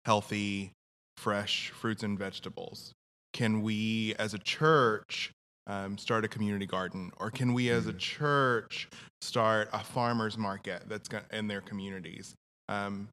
healthy, 0.05 0.71
fresh 1.17 1.69
fruits 1.69 2.03
and 2.03 2.19
vegetables? 2.19 2.91
Can 3.33 3.61
we, 3.61 4.13
as 4.19 4.33
a 4.33 4.39
church, 4.39 5.31
um, 5.67 5.97
start 5.97 6.25
a 6.25 6.27
community 6.27 6.65
garden, 6.65 7.11
or 7.19 7.31
can 7.31 7.53
we 7.53 7.69
as 7.69 7.87
a 7.87 7.93
church 7.93 8.89
start 9.21 9.69
a 9.73 9.83
farmers 9.83 10.37
market 10.37 10.83
that's 10.87 11.09
in 11.31 11.47
their 11.47 11.61
communities? 11.61 12.33
Um, 12.69 13.09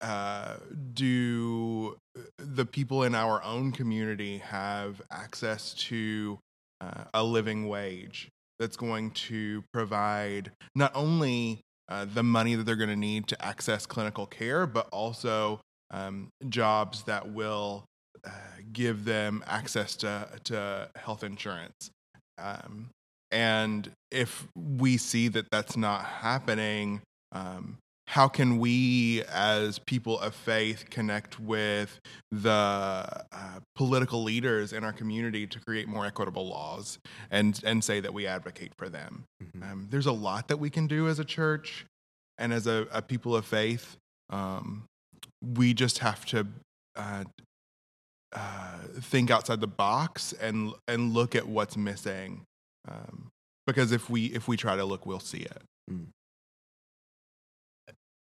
uh, 0.00 0.56
do 0.94 1.96
the 2.38 2.64
people 2.64 3.02
in 3.02 3.14
our 3.14 3.42
own 3.44 3.72
community 3.72 4.38
have 4.38 5.02
access 5.10 5.74
to 5.74 6.38
uh, 6.80 7.04
a 7.14 7.22
living 7.22 7.68
wage 7.68 8.28
that's 8.58 8.76
going 8.76 9.10
to 9.10 9.62
provide 9.72 10.50
not 10.74 10.92
only 10.94 11.60
uh, 11.88 12.06
the 12.06 12.22
money 12.22 12.54
that 12.54 12.64
they're 12.64 12.76
going 12.76 12.88
to 12.88 12.96
need 12.96 13.26
to 13.28 13.44
access 13.44 13.86
clinical 13.86 14.26
care, 14.26 14.66
but 14.66 14.88
also 14.92 15.60
um, 15.90 16.28
jobs 16.48 17.02
that 17.04 17.32
will 17.32 17.84
uh, 18.26 18.30
give 18.72 19.04
them 19.04 19.42
access 19.46 19.96
to, 19.96 20.28
to 20.44 20.88
health 20.96 21.24
insurance. 21.24 21.90
Um, 22.38 22.90
and 23.30 23.90
if 24.10 24.46
we 24.56 24.96
see 24.96 25.28
that 25.28 25.46
that's 25.50 25.76
not 25.76 26.04
happening, 26.04 27.00
um, 27.32 27.78
how 28.08 28.28
can 28.28 28.58
we 28.58 29.22
as 29.32 29.78
people 29.78 30.18
of 30.20 30.34
faith 30.34 30.84
connect 30.90 31.40
with 31.40 31.98
the 32.30 32.50
uh, 32.50 33.58
political 33.74 34.22
leaders 34.22 34.74
in 34.74 34.84
our 34.84 34.92
community 34.92 35.46
to 35.46 35.58
create 35.60 35.88
more 35.88 36.04
equitable 36.04 36.46
laws 36.46 36.98
and 37.30 37.58
and 37.64 37.82
say 37.82 38.00
that 38.00 38.12
we 38.12 38.26
advocate 38.26 38.72
for 38.76 38.90
them 38.90 39.24
Mhm. 39.42 39.62
um, 39.72 39.86
there's 39.88 40.04
a 40.06 40.12
lot 40.12 40.48
that 40.48 40.58
we 40.58 40.68
can 40.68 40.86
do 40.86 41.08
as 41.08 41.18
a 41.20 41.24
church 41.24 41.86
and 42.36 42.52
as 42.52 42.66
a, 42.66 42.86
a 42.92 43.00
people 43.00 43.34
of 43.34 43.46
faith 43.46 43.96
um, 44.28 44.84
we 45.40 45.72
just 45.72 45.98
have 46.00 46.26
to 46.26 46.46
uh, 46.96 47.24
uh, 48.32 48.78
think 49.00 49.30
outside 49.30 49.60
the 49.60 49.66
box 49.66 50.32
and 50.34 50.72
and 50.88 51.12
look 51.12 51.34
at 51.34 51.46
what's 51.46 51.76
missing 51.76 52.42
um, 52.88 53.30
because 53.66 53.92
if 53.92 54.08
we 54.10 54.26
if 54.26 54.48
we 54.48 54.56
try 54.56 54.76
to 54.76 54.84
look 54.84 55.06
we'll 55.06 55.20
see 55.20 55.40
it 55.40 55.62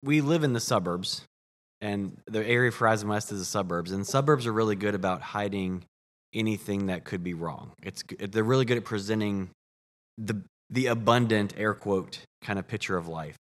we 0.06 0.20
live 0.20 0.44
in 0.44 0.52
the 0.52 0.60
suburbs, 0.60 1.24
and 1.80 2.16
the 2.26 2.46
area 2.46 2.68
of 2.68 2.76
Horizon 2.76 3.08
West 3.08 3.32
is 3.32 3.38
the 3.38 3.44
suburbs, 3.44 3.92
and 3.92 4.06
suburbs 4.06 4.46
are 4.46 4.52
really 4.52 4.76
good 4.76 4.94
about 4.94 5.20
hiding 5.20 5.84
anything 6.32 6.86
that 6.86 7.04
could 7.04 7.22
be 7.22 7.34
wrong. 7.34 7.72
It's 7.82 8.02
they're 8.18 8.44
really 8.44 8.64
good 8.64 8.78
at 8.78 8.84
presenting 8.84 9.50
the 10.16 10.42
the 10.70 10.86
abundant 10.86 11.54
air 11.56 11.74
quote 11.74 12.20
kind 12.42 12.58
of 12.58 12.66
picture 12.66 12.96
of 12.96 13.08
life, 13.08 13.36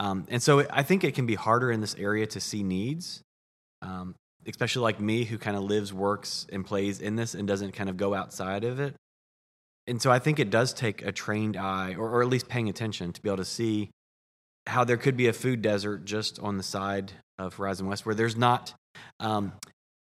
um, 0.00 0.26
and 0.28 0.42
so 0.42 0.66
I 0.70 0.82
think 0.82 1.04
it 1.04 1.14
can 1.14 1.26
be 1.26 1.34
harder 1.34 1.70
in 1.70 1.80
this 1.80 1.94
area 1.96 2.26
to 2.28 2.40
see 2.40 2.62
needs. 2.62 3.20
Um, 3.82 4.14
especially 4.48 4.82
like 4.82 5.00
me 5.00 5.24
who 5.24 5.38
kind 5.38 5.56
of 5.56 5.62
lives 5.62 5.92
works 5.92 6.46
and 6.50 6.64
plays 6.64 7.00
in 7.00 7.16
this 7.16 7.34
and 7.34 7.46
doesn't 7.46 7.72
kind 7.72 7.90
of 7.90 7.96
go 7.96 8.14
outside 8.14 8.64
of 8.64 8.80
it 8.80 8.94
and 9.86 10.00
so 10.00 10.10
i 10.10 10.18
think 10.18 10.38
it 10.38 10.50
does 10.50 10.72
take 10.72 11.02
a 11.02 11.12
trained 11.12 11.56
eye 11.56 11.94
or, 11.94 12.08
or 12.10 12.22
at 12.22 12.28
least 12.28 12.48
paying 12.48 12.68
attention 12.68 13.12
to 13.12 13.20
be 13.22 13.28
able 13.28 13.36
to 13.36 13.44
see 13.44 13.90
how 14.68 14.84
there 14.84 14.96
could 14.96 15.16
be 15.16 15.26
a 15.26 15.32
food 15.32 15.62
desert 15.62 16.04
just 16.04 16.38
on 16.40 16.56
the 16.58 16.62
side 16.62 17.12
of 17.38 17.54
Horizon 17.54 17.86
West 17.86 18.04
where 18.04 18.14
there's 18.14 18.36
not 18.36 18.74
um, 19.18 19.52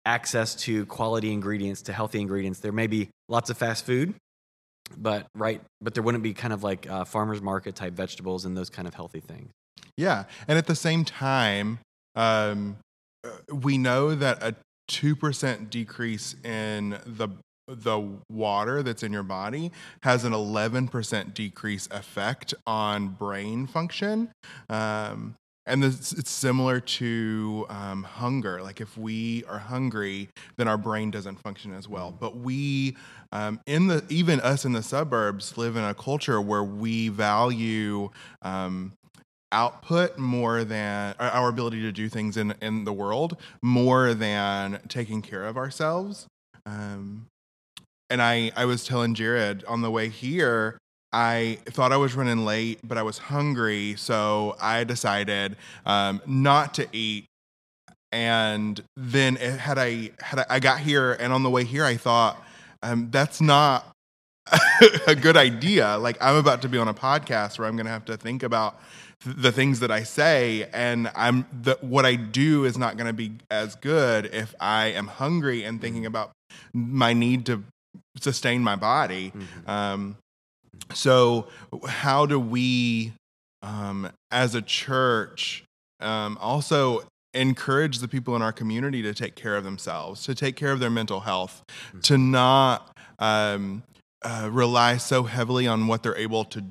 access 0.05 0.55
to 0.55 0.85
quality 0.85 1.31
ingredients, 1.31 1.81
to 1.83 1.93
healthy 1.93 2.21
ingredients. 2.21 2.59
There 2.59 2.71
may 2.71 2.87
be 2.87 3.09
lots 3.29 3.49
of 3.49 3.57
fast 3.57 3.85
food, 3.85 4.13
but 4.97 5.27
right, 5.35 5.61
but 5.81 5.93
there 5.93 6.03
wouldn't 6.03 6.23
be 6.23 6.33
kind 6.33 6.53
of 6.53 6.63
like 6.63 6.89
uh, 6.89 7.03
farmers 7.03 7.41
market 7.41 7.75
type 7.75 7.93
vegetables 7.93 8.45
and 8.45 8.55
those 8.55 8.69
kind 8.69 8.87
of 8.87 8.93
healthy 8.93 9.19
things. 9.19 9.51
Yeah, 9.97 10.25
and 10.47 10.57
at 10.57 10.65
the 10.65 10.75
same 10.75 11.05
time, 11.05 11.79
um, 12.15 12.77
we 13.51 13.77
know 13.77 14.15
that 14.15 14.41
a 14.43 14.55
two 14.87 15.15
percent 15.15 15.69
decrease 15.69 16.35
in 16.43 16.99
the 17.05 17.29
the 17.67 18.19
water 18.29 18.83
that's 18.83 19.03
in 19.03 19.13
your 19.13 19.23
body 19.23 19.71
has 20.03 20.25
an 20.25 20.33
eleven 20.33 20.87
percent 20.87 21.33
decrease 21.33 21.87
effect 21.91 22.53
on 22.67 23.07
brain 23.09 23.67
function. 23.67 24.29
Um, 24.69 25.35
and 25.65 25.81
this, 25.81 26.11
it's 26.11 26.29
similar 26.29 26.81
to 26.81 27.65
um, 27.69 28.03
hunger. 28.03 28.61
Like 28.61 28.81
if 28.81 28.97
we 28.97 29.45
are 29.45 29.59
hungry, 29.59 30.27
then 30.57 30.67
our 30.67 30.77
brain 30.77 31.09
doesn't 31.09 31.37
function 31.37 31.73
as 31.73 31.87
well. 31.87 32.11
But 32.11 32.35
we, 32.35 32.97
um, 33.31 33.61
in 33.65 33.87
the 33.87 34.03
even 34.09 34.41
us 34.41 34.65
in 34.65 34.73
the 34.73 34.83
suburbs, 34.83 35.57
live 35.57 35.77
in 35.77 35.83
a 35.85 35.93
culture 35.93 36.41
where 36.41 36.63
we 36.65 37.07
value 37.07 38.09
um, 38.41 38.91
output 39.53 40.17
more 40.17 40.65
than 40.65 41.15
our 41.19 41.47
ability 41.47 41.81
to 41.83 41.91
do 41.91 42.09
things 42.09 42.35
in 42.35 42.53
in 42.61 42.83
the 42.83 42.91
world 42.91 43.37
more 43.61 44.13
than 44.13 44.79
taking 44.89 45.21
care 45.21 45.45
of 45.45 45.55
ourselves. 45.55 46.27
Um, 46.65 47.27
and 48.09 48.21
I 48.21 48.51
I 48.55 48.65
was 48.65 48.83
telling 48.83 49.13
Jared 49.13 49.63
on 49.65 49.81
the 49.81 49.91
way 49.91 50.09
here. 50.09 50.77
I 51.15 51.59
thought 51.65 51.91
I 51.91 51.97
was 51.97 52.15
running 52.15 52.43
late, 52.43 52.79
but 52.83 52.97
I 52.97 53.03
was 53.03 53.19
hungry, 53.19 53.93
so 53.97 54.55
I 54.59 54.83
decided 54.83 55.57
um, 55.85 56.21
not 56.25 56.73
to 56.75 56.87
eat. 56.91 57.25
And 58.11 58.83
then 58.97 59.37
it, 59.37 59.59
had 59.59 59.77
I 59.77 60.11
had 60.19 60.39
I, 60.39 60.45
I 60.49 60.59
got 60.59 60.79
here, 60.79 61.13
and 61.13 61.31
on 61.31 61.43
the 61.43 61.51
way 61.51 61.63
here, 61.63 61.85
I 61.85 61.97
thought 61.97 62.43
um, 62.81 63.09
that's 63.11 63.41
not 63.41 63.93
a 65.07 65.15
good 65.15 65.37
idea. 65.37 65.97
Like 65.97 66.17
I'm 66.19 66.35
about 66.35 66.61
to 66.63 66.69
be 66.69 66.77
on 66.77 66.87
a 66.87 66.93
podcast 66.93 67.59
where 67.59 67.67
I'm 67.67 67.75
going 67.75 67.85
to 67.85 67.91
have 67.91 68.05
to 68.05 68.17
think 68.17 68.43
about 68.43 68.79
the 69.25 69.51
things 69.51 69.79
that 69.79 69.91
I 69.91 70.03
say, 70.03 70.69
and 70.73 71.11
I'm 71.15 71.45
the, 71.63 71.77
what 71.81 72.05
I 72.05 72.15
do 72.15 72.65
is 72.65 72.77
not 72.77 72.97
going 72.97 73.07
to 73.07 73.13
be 73.13 73.31
as 73.49 73.75
good 73.75 74.25
if 74.33 74.53
I 74.59 74.87
am 74.87 75.07
hungry 75.07 75.63
and 75.63 75.79
thinking 75.79 76.05
about 76.05 76.31
my 76.73 77.13
need 77.13 77.45
to 77.47 77.63
sustain 78.17 78.61
my 78.61 78.75
body. 78.75 79.31
Um, 79.67 80.17
so, 80.93 81.47
how 81.87 82.25
do 82.25 82.39
we, 82.39 83.13
um, 83.61 84.11
as 84.31 84.55
a 84.55 84.61
church, 84.61 85.63
um, 85.99 86.37
also 86.41 87.03
encourage 87.33 87.99
the 87.99 88.07
people 88.07 88.35
in 88.35 88.41
our 88.41 88.51
community 88.51 89.01
to 89.01 89.13
take 89.13 89.35
care 89.35 89.55
of 89.55 89.63
themselves, 89.63 90.23
to 90.23 90.35
take 90.35 90.55
care 90.55 90.71
of 90.71 90.79
their 90.79 90.89
mental 90.89 91.21
health, 91.21 91.63
to 92.03 92.17
not 92.17 92.95
um, 93.19 93.83
uh, 94.23 94.49
rely 94.51 94.97
so 94.97 95.23
heavily 95.23 95.67
on 95.67 95.87
what 95.87 96.03
they're 96.03 96.17
able 96.17 96.45
to 96.45 96.63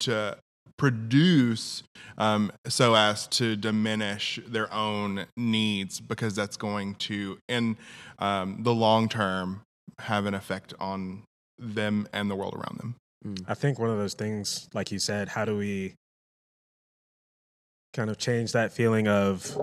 to 0.00 0.36
produce 0.78 1.82
um, 2.16 2.50
so 2.66 2.94
as 2.94 3.26
to 3.26 3.56
diminish 3.56 4.40
their 4.46 4.72
own 4.72 5.26
needs 5.36 6.00
because 6.00 6.34
that's 6.34 6.56
going 6.56 6.94
to 6.94 7.38
in 7.48 7.76
um, 8.18 8.62
the 8.62 8.72
long 8.72 9.08
term 9.08 9.62
have 9.98 10.26
an 10.26 10.34
effect 10.34 10.72
on 10.80 11.22
them 11.58 12.08
and 12.12 12.30
the 12.30 12.36
world 12.36 12.54
around 12.54 12.78
them 12.78 12.94
I 13.46 13.54
think 13.54 13.78
one 13.78 13.90
of 13.90 13.98
those 13.98 14.14
things, 14.14 14.68
like 14.74 14.92
you 14.92 14.98
said, 14.98 15.28
how 15.28 15.44
do 15.44 15.56
we 15.56 15.94
kind 17.92 18.10
of 18.10 18.18
change 18.18 18.52
that 18.52 18.72
feeling 18.72 19.08
of 19.08 19.56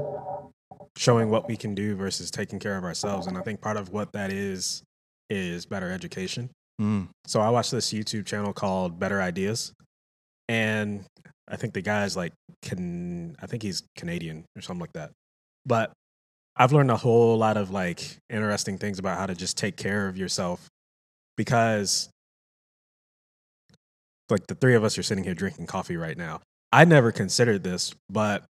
showing 0.97 1.29
what 1.29 1.47
we 1.47 1.55
can 1.55 1.73
do 1.75 1.95
versus 1.95 2.29
taking 2.31 2.59
care 2.59 2.77
of 2.77 2.83
ourselves? 2.83 3.27
And 3.27 3.37
I 3.37 3.41
think 3.41 3.61
part 3.61 3.77
of 3.77 3.89
what 3.89 4.11
that 4.13 4.31
is 4.31 4.83
is 5.29 5.65
better 5.65 5.91
education. 5.91 6.49
Mm. 6.81 7.07
So 7.25 7.39
I 7.39 7.49
watched 7.49 7.71
this 7.71 7.93
YouTube 7.93 8.25
channel 8.25 8.51
called 8.51 8.99
Better 8.99 9.21
Ideas, 9.21 9.71
and 10.49 11.03
I 11.47 11.55
think 11.55 11.73
the 11.73 11.81
guy's 11.81 12.15
like 12.15 12.33
can 12.61 13.35
I 13.41 13.45
think 13.45 13.63
he's 13.63 13.83
Canadian 13.95 14.45
or 14.55 14.61
something 14.61 14.81
like 14.81 14.93
that. 14.93 15.11
But 15.65 15.91
I've 16.57 16.71
learned 16.71 16.91
a 16.91 16.97
whole 16.97 17.37
lot 17.37 17.57
of 17.57 17.71
like 17.71 18.17
interesting 18.29 18.77
things 18.77 18.99
about 18.99 19.17
how 19.17 19.25
to 19.25 19.35
just 19.35 19.57
take 19.57 19.75
care 19.75 20.07
of 20.07 20.17
yourself 20.17 20.67
because 21.35 22.09
like 24.29 24.47
the 24.47 24.55
three 24.55 24.75
of 24.75 24.83
us 24.83 24.97
are 24.97 25.03
sitting 25.03 25.23
here 25.23 25.33
drinking 25.33 25.67
coffee 25.67 25.97
right 25.97 26.17
now. 26.17 26.41
I 26.71 26.85
never 26.85 27.11
considered 27.11 27.63
this, 27.63 27.93
but 28.09 28.43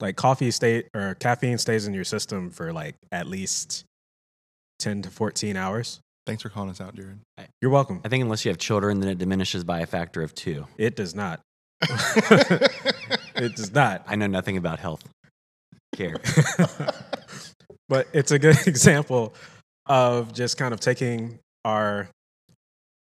like 0.00 0.16
coffee 0.16 0.50
state 0.50 0.88
or 0.94 1.14
caffeine 1.14 1.58
stays 1.58 1.86
in 1.86 1.94
your 1.94 2.04
system 2.04 2.50
for 2.50 2.72
like 2.72 2.96
at 3.12 3.26
least 3.26 3.84
10 4.80 5.02
to 5.02 5.10
14 5.10 5.56
hours. 5.56 6.00
Thanks 6.26 6.42
for 6.42 6.48
calling 6.48 6.70
us 6.70 6.80
out 6.80 6.94
jared 6.94 7.20
You're 7.60 7.70
welcome. 7.70 8.00
I 8.04 8.08
think 8.08 8.22
unless 8.22 8.44
you 8.44 8.50
have 8.50 8.58
children, 8.58 9.00
then 9.00 9.08
it 9.08 9.18
diminishes 9.18 9.64
by 9.64 9.80
a 9.80 9.86
factor 9.86 10.22
of 10.22 10.34
two. 10.34 10.66
It 10.78 10.96
does 10.96 11.14
not. 11.14 11.40
it 11.82 13.56
does 13.56 13.72
not. 13.72 14.04
I 14.06 14.16
know 14.16 14.26
nothing 14.26 14.56
about 14.56 14.78
health 14.78 15.02
care. 15.94 16.16
but 17.88 18.08
it's 18.12 18.30
a 18.30 18.38
good 18.38 18.56
example 18.66 19.34
of 19.86 20.32
just 20.32 20.56
kind 20.56 20.72
of 20.72 20.80
taking 20.80 21.38
our 21.64 22.08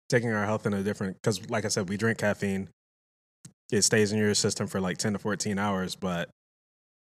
taking 0.08 0.30
our 0.30 0.44
health 0.44 0.66
in 0.66 0.74
a 0.74 0.82
different 0.82 1.16
because 1.16 1.48
like 1.48 1.64
i 1.64 1.68
said 1.68 1.88
we 1.88 1.96
drink 1.96 2.18
caffeine 2.18 2.68
it 3.70 3.82
stays 3.82 4.12
in 4.12 4.18
your 4.18 4.34
system 4.34 4.66
for 4.66 4.80
like 4.80 4.98
10 4.98 5.14
to 5.14 5.18
14 5.18 5.58
hours 5.58 5.94
but 5.94 6.28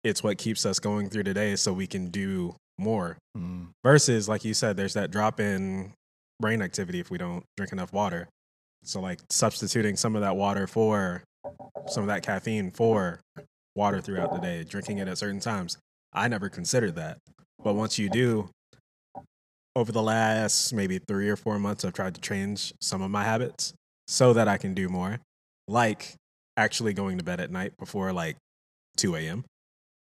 it's 0.05 0.23
what 0.23 0.37
keeps 0.37 0.67
us 0.67 0.79
going 0.79 1.09
through 1.09 1.23
the 1.23 1.33
day 1.33 1.57
so 1.57 1.73
we 1.73 1.87
can 1.87 2.09
do 2.09 2.55
more 2.83 3.17
Mm. 3.37 3.69
versus 3.83 4.29
like 4.29 4.45
you 4.45 4.53
said 4.53 4.77
there's 4.77 4.93
that 4.93 5.11
drop 5.11 5.41
in 5.41 5.95
brain 6.39 6.61
activity 6.61 7.01
if 7.01 7.11
we 7.11 7.17
don't 7.17 7.45
drink 7.57 7.73
enough 7.73 7.93
water 7.93 8.29
so 8.85 9.01
like 9.01 9.21
substituting 9.31 9.97
some 9.97 10.15
of 10.17 10.21
that 10.21 10.37
water 10.37 10.67
for 10.67 11.23
some 11.89 12.03
of 12.03 12.09
that 12.09 12.23
caffeine 12.23 12.71
for 12.71 13.21
water 13.75 14.03
throughout 14.03 14.33
the 14.35 14.39
day 14.39 14.65
drinking 14.65 14.99
it 14.99 15.09
at 15.09 15.17
certain 15.17 15.41
times 15.41 15.79
i 16.13 16.29
never 16.29 16.51
considered 16.51 16.95
that 16.97 17.17
but 17.65 17.75
once 17.75 17.99
you 17.99 18.11
do 18.11 18.51
over 19.75 19.91
the 19.93 20.03
last 20.03 20.73
maybe 20.75 20.99
three 20.99 21.29
or 21.31 21.37
four 21.37 21.59
months, 21.59 21.85
I've 21.85 21.95
tried 21.95 22.15
to 22.17 22.21
change 22.21 22.75
some 22.83 23.01
of 23.01 23.11
my 23.11 23.25
habits 23.25 23.73
so 24.07 24.35
that 24.35 24.47
I 24.47 24.59
can 24.59 24.75
do 24.75 24.89
more, 24.91 25.19
like 25.67 26.15
actually 26.59 26.93
going 26.93 27.17
to 27.17 27.25
bed 27.25 27.41
at 27.41 27.51
night 27.51 27.73
before 27.79 28.13
like 28.13 28.37
2 28.99 29.17
a.m. 29.17 29.45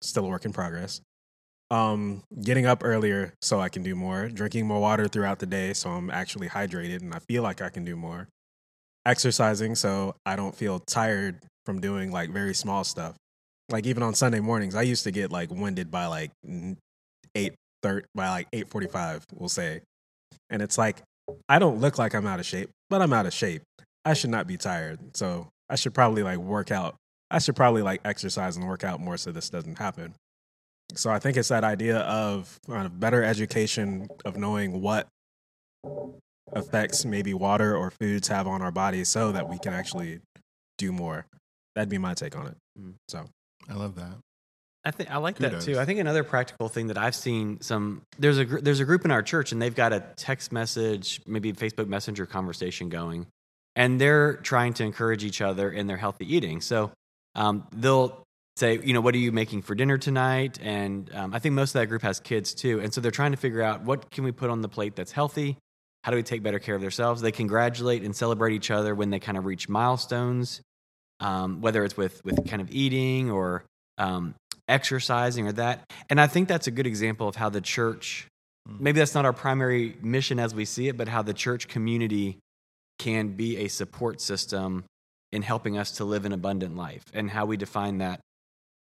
Still 0.01 0.25
a 0.25 0.27
work 0.27 0.43
in 0.43 0.51
progress. 0.51 0.99
Um, 1.71 2.21
getting 2.43 2.67
up 2.67 2.83
earlier 2.83 3.33
so 3.41 3.59
I 3.59 3.69
can 3.69 3.81
do 3.81 3.95
more, 3.95 4.29
drinking 4.29 4.67
more 4.67 4.79
water 4.79 5.07
throughout 5.07 5.39
the 5.39 5.47
day 5.47 5.73
so 5.73 5.89
I'm 5.89 6.11
actually 6.11 6.47
hydrated 6.47 7.01
and 7.01 7.13
I 7.13 7.19
feel 7.19 7.41
like 7.41 7.61
I 7.61 7.69
can 7.69 7.83
do 7.83 7.95
more. 7.95 8.27
Exercising 9.05 9.75
so 9.75 10.15
I 10.25 10.35
don't 10.35 10.55
feel 10.55 10.79
tired 10.79 11.39
from 11.65 11.81
doing 11.81 12.11
like 12.11 12.29
very 12.29 12.53
small 12.53 12.83
stuff. 12.83 13.15
Like 13.69 13.87
even 13.87 14.03
on 14.03 14.13
Sunday 14.13 14.39
mornings, 14.39 14.75
I 14.75 14.83
used 14.83 15.03
to 15.05 15.11
get 15.11 15.31
like 15.31 15.49
winded 15.49 15.89
by 15.89 16.05
like 16.05 16.31
eight 17.33 17.55
thirty 17.81 18.05
by 18.13 18.29
like 18.29 18.47
eight 18.53 18.69
forty 18.69 18.87
five, 18.87 19.25
we'll 19.33 19.49
say. 19.49 19.81
And 20.51 20.61
it's 20.61 20.77
like 20.77 21.01
I 21.49 21.57
don't 21.57 21.79
look 21.79 21.97
like 21.97 22.13
I'm 22.13 22.27
out 22.27 22.39
of 22.39 22.45
shape, 22.45 22.69
but 22.91 23.01
I'm 23.01 23.13
out 23.13 23.25
of 23.25 23.33
shape. 23.33 23.63
I 24.05 24.13
should 24.13 24.29
not 24.29 24.45
be 24.45 24.57
tired. 24.57 25.17
So 25.17 25.47
I 25.67 25.75
should 25.75 25.95
probably 25.95 26.21
like 26.21 26.37
work 26.37 26.69
out. 26.69 26.95
I 27.31 27.39
should 27.39 27.55
probably 27.55 27.81
like 27.81 28.01
exercise 28.05 28.55
and 28.55 28.67
work 28.67 28.83
out 28.83 28.99
more 28.99 29.17
so 29.17 29.31
this 29.31 29.49
doesn't 29.49 29.79
happen. 29.79 30.13
So 30.95 31.09
I 31.09 31.19
think 31.19 31.37
it's 31.37 31.49
that 31.49 31.63
idea 31.63 31.99
of 31.99 32.59
kind 32.67 32.85
of 32.85 32.99
better 32.99 33.23
education 33.23 34.07
of 34.23 34.37
knowing 34.37 34.81
what 34.81 35.07
effects 36.55 37.05
maybe 37.05 37.33
water 37.33 37.75
or 37.75 37.91
foods 37.91 38.27
have 38.27 38.47
on 38.47 38.61
our 38.61 38.71
bodies 38.71 39.09
so 39.09 39.31
that 39.31 39.49
we 39.49 39.57
can 39.59 39.73
actually 39.73 40.19
do 40.77 40.91
more. 40.91 41.25
That'd 41.75 41.89
be 41.89 41.97
my 41.97 42.13
take 42.13 42.35
on 42.37 42.47
it. 42.47 42.57
Mm. 42.79 42.93
So 43.07 43.25
I 43.69 43.73
love 43.73 43.95
that. 43.95 44.15
I 44.85 44.91
think 44.91 45.09
I 45.09 45.17
like 45.17 45.37
that 45.37 45.61
too. 45.61 45.79
I 45.79 45.85
think 45.85 45.99
another 45.99 46.23
practical 46.23 46.69
thing 46.69 46.87
that 46.87 46.97
I've 46.97 47.15
seen 47.15 47.59
some 47.61 48.03
there's 48.19 48.37
a 48.37 48.45
gr- 48.45 48.59
there's 48.59 48.79
a 48.79 48.85
group 48.85 49.03
in 49.03 49.09
our 49.09 49.23
church 49.23 49.51
and 49.51 49.59
they've 49.59 49.75
got 49.75 49.93
a 49.93 50.03
text 50.15 50.51
message, 50.51 51.21
maybe 51.25 51.51
Facebook 51.53 51.87
Messenger 51.87 52.27
conversation 52.27 52.89
going, 52.89 53.25
and 53.75 53.99
they're 53.99 54.35
trying 54.35 54.75
to 54.75 54.83
encourage 54.83 55.23
each 55.23 55.41
other 55.41 55.71
in 55.71 55.87
their 55.87 55.97
healthy 55.97 56.33
eating. 56.33 56.61
So 56.61 56.91
um, 57.33 57.67
they'll 57.71 58.24
say, 58.55 58.79
you 58.81 58.93
know, 58.93 59.01
what 59.01 59.13
are 59.13 59.19
you 59.19 59.31
making 59.31 59.61
for 59.61 59.75
dinner 59.75 59.97
tonight? 59.97 60.59
And 60.61 61.09
um, 61.13 61.33
I 61.33 61.39
think 61.39 61.55
most 61.55 61.75
of 61.75 61.81
that 61.81 61.87
group 61.87 62.01
has 62.03 62.19
kids 62.19 62.53
too, 62.53 62.79
and 62.79 62.93
so 62.93 63.01
they're 63.01 63.11
trying 63.11 63.31
to 63.31 63.37
figure 63.37 63.61
out 63.61 63.81
what 63.83 64.11
can 64.11 64.23
we 64.23 64.31
put 64.31 64.49
on 64.49 64.61
the 64.61 64.69
plate 64.69 64.95
that's 64.95 65.11
healthy. 65.11 65.57
How 66.03 66.11
do 66.11 66.17
we 66.17 66.23
take 66.23 66.43
better 66.43 66.59
care 66.59 66.75
of 66.75 66.81
themselves? 66.81 67.21
They 67.21 67.31
congratulate 67.31 68.03
and 68.03 68.15
celebrate 68.15 68.53
each 68.53 68.71
other 68.71 68.93
when 68.93 69.09
they 69.09 69.19
kind 69.19 69.37
of 69.37 69.45
reach 69.45 69.67
milestones, 69.67 70.61
um, 71.19 71.61
whether 71.61 71.83
it's 71.83 71.97
with 71.97 72.23
with 72.23 72.47
kind 72.47 72.61
of 72.61 72.71
eating 72.71 73.31
or 73.31 73.65
um, 73.97 74.35
exercising 74.67 75.47
or 75.47 75.51
that. 75.53 75.89
And 76.09 76.21
I 76.21 76.27
think 76.27 76.47
that's 76.47 76.67
a 76.67 76.71
good 76.71 76.87
example 76.87 77.27
of 77.27 77.35
how 77.35 77.49
the 77.49 77.61
church, 77.61 78.27
maybe 78.67 78.99
that's 78.99 79.15
not 79.15 79.25
our 79.25 79.33
primary 79.33 79.97
mission 80.01 80.39
as 80.39 80.53
we 80.53 80.65
see 80.65 80.87
it, 80.87 80.95
but 80.95 81.07
how 81.07 81.23
the 81.23 81.33
church 81.33 81.67
community 81.67 82.37
can 82.99 83.29
be 83.29 83.57
a 83.57 83.67
support 83.67 84.21
system 84.21 84.85
in 85.31 85.41
helping 85.41 85.77
us 85.77 85.91
to 85.93 86.05
live 86.05 86.23
an 86.23 86.31
abundant 86.31 86.77
life 86.77 87.03
and 87.13 87.31
how 87.31 87.45
we 87.45 87.57
define 87.57 87.97
that 87.97 88.19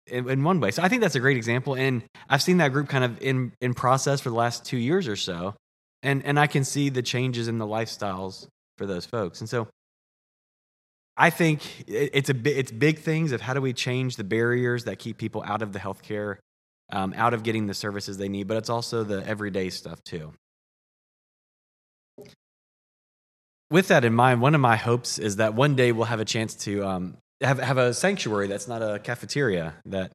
in, 0.08 0.30
in 0.30 0.44
one 0.44 0.60
way. 0.60 0.72
So 0.72 0.84
I 0.84 0.90
think 0.90 1.02
that's 1.02 1.16
a 1.16 1.20
great 1.20 1.38
example. 1.38 1.76
And 1.76 2.04
I've 2.30 2.42
seen 2.42 2.58
that 2.58 2.74
group 2.74 2.90
kind 2.90 3.04
of 3.04 3.22
in, 3.22 3.54
in 3.62 3.74
process 3.74 4.22
for 4.22 4.30
the 4.30 4.36
last 4.36 4.66
two 4.66 4.78
years 4.78 5.08
or 5.08 5.16
so. 5.16 5.56
And, 6.02 6.26
and 6.26 6.40
I 6.40 6.48
can 6.48 6.64
see 6.64 6.90
the 6.90 7.02
changes 7.02 7.48
in 7.48 7.58
the 7.58 7.66
lifestyles 7.68 8.48
for 8.78 8.86
those 8.86 9.06
folks. 9.06 9.40
And 9.40 9.50
so 9.50 9.68
I 11.16 11.30
think 11.30 11.88
it- 11.88 12.10
it's 12.14 12.30
a 12.30 12.36
it's 12.60 12.72
big 12.72 13.00
things 13.00 13.32
of 13.32 13.42
how 13.42 13.54
do 13.54 13.62
we 13.62 13.74
change 13.74 14.16
the 14.16 14.24
barriers 14.24 14.86
that 14.86 15.00
keep 15.00 15.18
people 15.18 15.44
out 15.46 15.62
of 15.62 15.72
the 15.72 15.80
healthcare, 15.80 16.38
um, 16.92 17.14
out 17.16 17.34
of 17.34 17.44
getting 17.44 17.68
the 17.68 17.74
services 17.74 18.18
they 18.18 18.30
need, 18.30 18.48
but 18.48 18.58
it's 18.58 18.70
also 18.70 19.04
the 19.04 19.26
everyday 19.28 19.70
stuff 19.70 20.04
too. 20.04 20.34
With 23.70 23.88
that 23.88 24.06
in 24.06 24.14
mind, 24.14 24.42
one 24.42 24.56
of 24.56 24.62
my 24.62 24.76
hopes 24.76 25.18
is 25.18 25.38
that 25.38 25.54
one 25.56 25.76
day 25.76 25.92
we'll 25.92 26.06
have 26.06 26.20
a 26.20 26.26
chance 26.26 26.54
to 26.56 26.86
um, 26.86 27.18
have 27.44 27.60
have 27.60 27.78
a 27.78 27.94
sanctuary 27.94 28.48
that's 28.48 28.68
not 28.68 28.82
a 28.82 29.00
cafeteria 29.00 29.74
that 29.86 30.12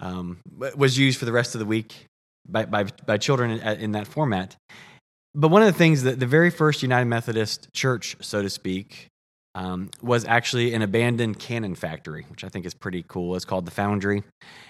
um, 0.00 0.38
was 0.76 0.98
used 0.98 1.18
for 1.18 1.24
the 1.24 1.32
rest 1.32 1.54
of 1.54 1.58
the 1.58 1.66
week 1.66 2.06
by 2.48 2.64
by, 2.64 2.84
by 3.06 3.16
children 3.18 3.50
in, 3.52 3.80
in 3.80 3.92
that 3.92 4.06
format. 4.06 4.56
But 5.34 5.48
one 5.48 5.62
of 5.62 5.66
the 5.66 5.78
things 5.78 6.04
that 6.04 6.20
the 6.20 6.26
very 6.26 6.50
first 6.50 6.82
United 6.82 7.06
Methodist 7.06 7.68
Church, 7.72 8.16
so 8.20 8.40
to 8.40 8.48
speak, 8.48 9.08
um, 9.56 9.90
was 10.02 10.24
actually 10.24 10.74
an 10.74 10.82
abandoned 10.82 11.38
cannon 11.38 11.74
factory, 11.74 12.24
which 12.28 12.44
I 12.44 12.48
think 12.48 12.66
is 12.66 12.74
pretty 12.74 13.04
cool. 13.06 13.36
It's 13.36 13.44
called 13.44 13.66
the 13.66 13.70
Foundry. 13.72 14.22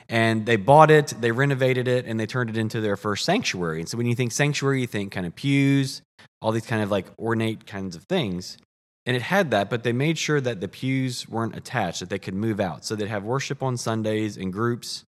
And 0.09 0.45
they 0.45 0.57
bought 0.57 0.91
it, 0.91 1.15
they 1.21 1.33
renovated 1.33 1.89
it, 1.89 2.05
and 2.07 2.21
they 2.21 2.27
turned 2.27 2.51
it 2.51 2.57
into 2.57 2.81
their 2.81 2.97
first 2.97 3.25
sanctuary. 3.25 3.81
And 3.81 3.89
so 3.89 3.97
when 3.97 4.07
you 4.07 4.15
think 4.15 4.33
sanctuary, 4.33 4.83
you 4.83 4.87
think 4.87 5.13
kind 5.13 5.27
of 5.27 5.35
pews, 5.35 6.03
all 6.43 6.53
these 6.53 6.67
kind 6.67 6.83
of 6.83 6.91
like 6.91 7.07
ornate 7.19 7.67
kinds 7.67 7.97
of 7.97 8.05
things. 8.05 8.59
And 9.07 9.17
it 9.17 9.23
had 9.23 9.51
that, 9.51 9.69
but 9.69 9.83
they 9.83 9.93
made 9.93 10.17
sure 10.17 10.41
that 10.41 10.61
the 10.61 10.69
pews 10.69 11.29
weren't 11.29 11.57
attached, 11.57 12.01
that 12.01 12.09
they 12.09 12.19
could 12.19 12.35
move 12.35 12.59
out. 12.59 12.85
So 12.85 12.97
they'd 12.97 13.09
have 13.09 13.25
worship 13.25 13.63
on 13.63 13.77
Sundays 13.77 14.37
in 14.37 14.51
groups. 14.51 15.05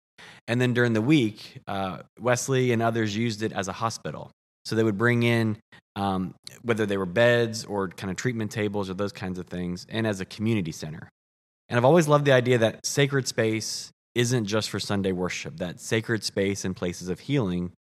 And 0.48 0.60
then 0.60 0.74
during 0.74 0.94
the 0.94 1.00
week, 1.02 1.60
uh, 1.68 1.98
Wesley 2.18 2.72
and 2.72 2.82
others 2.82 3.16
used 3.16 3.42
it 3.42 3.52
as 3.52 3.68
a 3.68 3.72
hospital. 3.72 4.30
So 4.64 4.74
they 4.74 4.82
would 4.82 4.98
bring 4.98 5.22
in 5.22 5.58
um, 5.96 6.34
whether 6.62 6.86
they 6.86 6.96
were 6.96 7.06
beds 7.06 7.64
or 7.64 7.88
kind 7.88 8.10
of 8.10 8.16
treatment 8.16 8.50
tables 8.50 8.90
or 8.90 8.94
those 8.94 9.12
kinds 9.12 9.38
of 9.38 9.46
things, 9.46 9.86
and 9.88 10.06
as 10.06 10.20
a 10.20 10.24
community 10.24 10.72
center. 10.72 11.08
And 11.68 11.78
I've 11.78 11.84
always 11.84 12.08
loved 12.08 12.24
the 12.24 12.32
idea 12.32 12.58
that 12.58 12.84
sacred 12.84 13.28
space 13.28 13.90
isn't 14.14 14.46
just 14.46 14.70
for 14.70 14.80
Sunday 14.80 15.12
worship, 15.12 15.58
that 15.58 15.80
sacred 15.80 16.24
space 16.24 16.64
and 16.64 16.74
places 16.74 17.08
of 17.08 17.20
healing 17.20 17.72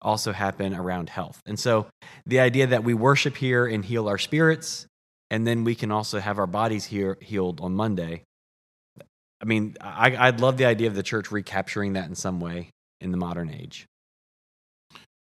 also 0.00 0.32
happen 0.32 0.74
around 0.74 1.08
health. 1.08 1.40
And 1.46 1.58
so 1.58 1.86
the 2.26 2.40
idea 2.40 2.66
that 2.66 2.84
we 2.84 2.94
worship 2.94 3.36
here 3.36 3.66
and 3.66 3.84
heal 3.84 4.08
our 4.08 4.18
spirits, 4.18 4.86
and 5.32 5.46
then 5.46 5.64
we 5.64 5.74
can 5.74 5.90
also 5.90 6.20
have 6.20 6.38
our 6.38 6.46
bodies 6.46 6.84
here 6.84 7.16
healed 7.22 7.58
on 7.62 7.72
Monday. 7.72 8.22
I 9.40 9.46
mean, 9.46 9.74
I, 9.80 10.14
I'd 10.14 10.40
love 10.40 10.58
the 10.58 10.66
idea 10.66 10.88
of 10.88 10.94
the 10.94 11.02
church 11.02 11.32
recapturing 11.32 11.94
that 11.94 12.06
in 12.06 12.14
some 12.14 12.38
way 12.38 12.68
in 13.00 13.12
the 13.12 13.16
modern 13.16 13.50
age. 13.50 13.86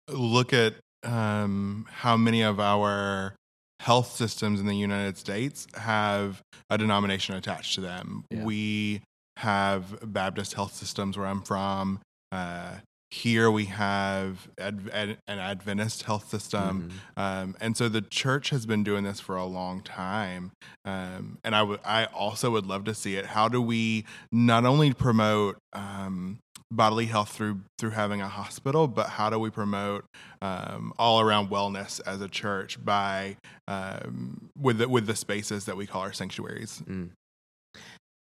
Look 0.09 0.55
at 0.55 0.76
um, 1.05 1.87
how 1.90 2.16
many 2.16 2.40
of 2.40 2.59
our 2.59 3.35
health 3.81 4.16
systems 4.16 4.61
in 4.61 4.66
the 4.66 4.74
United 4.74 5.18
States 5.18 5.66
have 5.74 6.40
a 6.70 6.78
denomination 6.78 7.35
attached 7.37 7.74
to 7.74 7.83
them. 7.83 8.24
Yeah. 8.31 8.44
We 8.44 9.02
have 9.37 9.98
Baptist 10.11 10.55
health 10.55 10.72
systems 10.72 11.18
where 11.18 11.26
I'm 11.26 11.42
from. 11.42 12.00
Uh, 12.33 12.76
here 13.12 13.51
we 13.51 13.66
have 13.66 14.48
Ad- 14.59 14.88
Ad- 14.90 15.18
an 15.29 15.38
Adventist 15.38 16.05
health 16.05 16.31
system. 16.31 16.88
Mhm. 17.16 17.22
Um, 17.22 17.57
and 17.61 17.77
so 17.77 17.90
the 17.90 18.01
church 18.01 18.48
has 18.48 18.64
been 18.64 18.83
doing 18.83 19.05
this 19.05 19.20
for 19.20 19.37
a 19.37 19.44
long 19.44 19.83
time. 19.83 20.53
Um, 20.87 21.37
and 21.44 21.55
I 21.55 21.62
would, 21.62 21.81
I 21.85 22.07
also 22.07 22.51
would 22.53 22.64
love 22.64 22.85
to 22.85 22.94
see 22.94 23.16
it. 23.16 23.27
How 23.27 23.48
do 23.48 23.61
we 23.61 24.07
not 24.33 24.64
only 24.64 24.94
promote 24.94 25.59
um, 25.75 26.38
bodily 26.70 27.05
health 27.05 27.29
through 27.29 27.61
through 27.79 27.90
having 27.90 28.22
a 28.22 28.29
hospital, 28.29 28.88
but 28.88 29.09
how 29.11 29.29
do 29.29 29.38
we 29.38 29.51
promote 29.51 30.07
um, 30.40 30.94
all 30.98 31.20
around 31.20 31.51
wellness 31.51 32.01
as 32.07 32.22
a 32.22 32.29
church 32.29 32.83
by 32.83 33.37
um, 33.68 34.48
with 34.59 34.79
the, 34.79 34.88
with 34.88 35.07
the 35.07 35.14
spaces 35.16 35.66
that 35.66 35.77
we 35.77 35.87
call 35.87 36.01
our 36.01 36.14
sanctuaries? 36.14 36.83
Mm. 36.88 37.11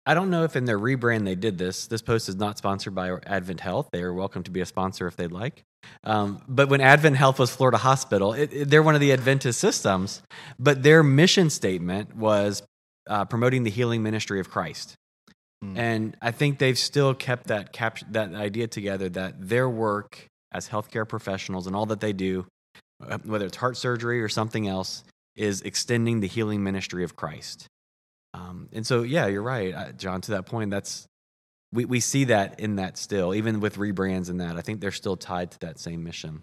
I 0.08 0.14
don't 0.14 0.30
know 0.30 0.44
if 0.44 0.54
in 0.54 0.64
their 0.66 0.78
rebrand 0.78 1.24
they 1.24 1.34
did 1.34 1.58
this. 1.58 1.88
This 1.88 2.00
post 2.00 2.28
is 2.28 2.36
not 2.36 2.56
sponsored 2.58 2.94
by 2.94 3.10
Advent 3.26 3.60
Health. 3.60 3.88
They 3.92 4.02
are 4.02 4.14
welcome 4.14 4.44
to 4.44 4.50
be 4.52 4.60
a 4.60 4.66
sponsor 4.66 5.08
if 5.08 5.16
they'd 5.16 5.32
like. 5.32 5.64
Um, 6.04 6.40
but 6.48 6.68
when 6.68 6.80
Advent 6.80 7.16
Health 7.16 7.38
was 7.40 7.50
Florida 7.50 7.78
Hospital, 7.78 8.32
it, 8.32 8.52
it- 8.52 8.70
they're 8.70 8.82
one 8.84 8.94
of 8.94 9.00
the 9.00 9.12
Adventist 9.12 9.58
systems, 9.58 10.22
but 10.58 10.82
their 10.84 11.02
mission 11.02 11.50
statement 11.50 12.16
was 12.16 12.62
uh, 13.08 13.24
promoting 13.24 13.64
the 13.64 13.70
healing 13.70 14.02
ministry 14.02 14.38
of 14.40 14.48
Christ. 14.50 14.94
Mm. 15.64 15.76
And 15.78 16.16
I 16.22 16.30
think 16.30 16.58
they've 16.58 16.78
still 16.78 17.12
kept 17.14 17.48
that 17.48 17.72
cap- 17.72 17.98
that 18.12 18.34
idea 18.34 18.66
together 18.68 19.08
that 19.10 19.48
their 19.48 19.68
work 19.68 20.26
as 20.52 20.68
healthcare 20.68 21.08
professionals 21.08 21.66
and 21.66 21.74
all 21.74 21.86
that 21.86 22.00
they 22.00 22.12
do, 22.12 22.46
uh, 23.06 23.18
whether 23.24 23.46
it's 23.46 23.56
heart 23.56 23.76
surgery 23.76 24.22
or 24.22 24.28
something 24.28 24.68
else, 24.68 25.02
is 25.34 25.62
extending 25.62 26.20
the 26.20 26.26
healing 26.28 26.62
ministry 26.62 27.04
of 27.04 27.16
Christ. 27.16 27.66
Um, 28.36 28.68
and 28.72 28.86
so, 28.86 29.02
yeah, 29.02 29.26
you're 29.26 29.42
right, 29.42 29.74
uh, 29.74 29.92
John. 29.92 30.20
To 30.22 30.32
that 30.32 30.46
point, 30.46 30.70
that's 30.70 31.06
we 31.72 31.84
we 31.86 32.00
see 32.00 32.24
that 32.24 32.60
in 32.60 32.76
that 32.76 32.98
still, 32.98 33.34
even 33.34 33.60
with 33.60 33.76
rebrands 33.76 34.28
and 34.28 34.40
that. 34.40 34.56
I 34.56 34.60
think 34.60 34.80
they're 34.80 34.92
still 34.92 35.16
tied 35.16 35.50
to 35.52 35.58
that 35.60 35.78
same 35.78 36.04
mission. 36.04 36.42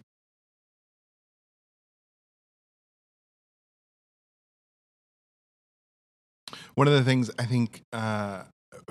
One 6.76 6.88
of 6.88 6.94
the 6.94 7.04
things 7.04 7.30
I 7.38 7.46
think 7.46 7.84
uh, 7.94 8.44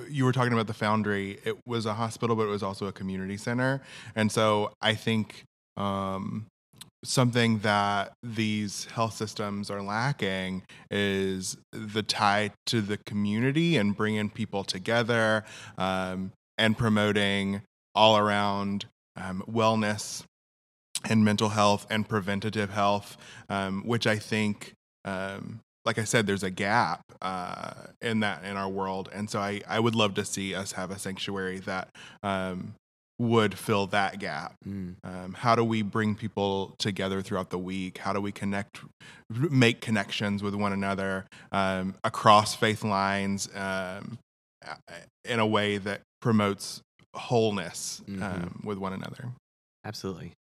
you 0.08 0.24
were 0.24 0.32
talking 0.32 0.52
about 0.52 0.68
the 0.68 0.74
Foundry, 0.74 1.40
it 1.44 1.56
was 1.66 1.86
a 1.86 1.94
hospital, 1.94 2.36
but 2.36 2.44
it 2.44 2.50
was 2.50 2.62
also 2.62 2.86
a 2.86 2.92
community 2.92 3.36
center. 3.36 3.82
And 4.14 4.30
so 4.30 4.72
I 4.80 4.94
think 4.94 5.42
um, 5.76 6.46
something 7.04 7.58
that 7.60 8.12
these 8.22 8.84
health 8.86 9.14
systems 9.14 9.70
are 9.70 9.82
lacking 9.82 10.62
is 10.90 11.56
the 11.72 12.02
tie 12.02 12.50
to 12.66 12.80
the 12.80 12.96
community 12.98 13.76
and 13.76 13.96
bringing 13.96 14.30
people 14.30 14.64
together 14.64 15.44
um, 15.78 16.32
and 16.58 16.78
promoting 16.78 17.62
all 17.94 18.16
around 18.16 18.86
um, 19.16 19.42
wellness 19.48 20.22
and 21.08 21.24
mental 21.24 21.48
health 21.48 21.86
and 21.90 22.08
preventative 22.08 22.70
health, 22.70 23.16
um, 23.48 23.82
which 23.84 24.06
I 24.06 24.16
think, 24.16 24.72
um, 25.04 25.60
like 25.84 25.98
I 25.98 26.04
said, 26.04 26.26
there's 26.26 26.44
a 26.44 26.50
gap 26.50 27.02
uh, 27.20 27.72
in 28.00 28.20
that 28.20 28.44
in 28.44 28.56
our 28.56 28.68
world, 28.68 29.08
and 29.12 29.28
so 29.28 29.40
I 29.40 29.60
I 29.66 29.80
would 29.80 29.96
love 29.96 30.14
to 30.14 30.24
see 30.24 30.54
us 30.54 30.72
have 30.72 30.92
a 30.92 30.98
sanctuary 30.98 31.58
that 31.60 31.88
um, 32.22 32.74
would 33.18 33.56
fill 33.58 33.86
that 33.88 34.18
gap. 34.18 34.54
Mm. 34.66 34.96
Um, 35.04 35.32
how 35.34 35.54
do 35.54 35.62
we 35.62 35.82
bring 35.82 36.14
people 36.14 36.74
together 36.78 37.22
throughout 37.22 37.50
the 37.50 37.58
week? 37.58 37.98
How 37.98 38.12
do 38.12 38.20
we 38.20 38.32
connect, 38.32 38.80
make 39.30 39.80
connections 39.80 40.42
with 40.42 40.54
one 40.54 40.72
another 40.72 41.26
um, 41.52 41.94
across 42.02 42.54
faith 42.54 42.82
lines 42.82 43.48
um, 43.54 44.18
in 45.24 45.38
a 45.38 45.46
way 45.46 45.78
that 45.78 46.00
promotes 46.20 46.80
wholeness 47.14 48.00
Mhm. 48.08 48.22
um, 48.22 48.60
with 48.64 48.78
one 48.78 48.92
another? 48.92 49.28
Absolutely. 49.84 50.32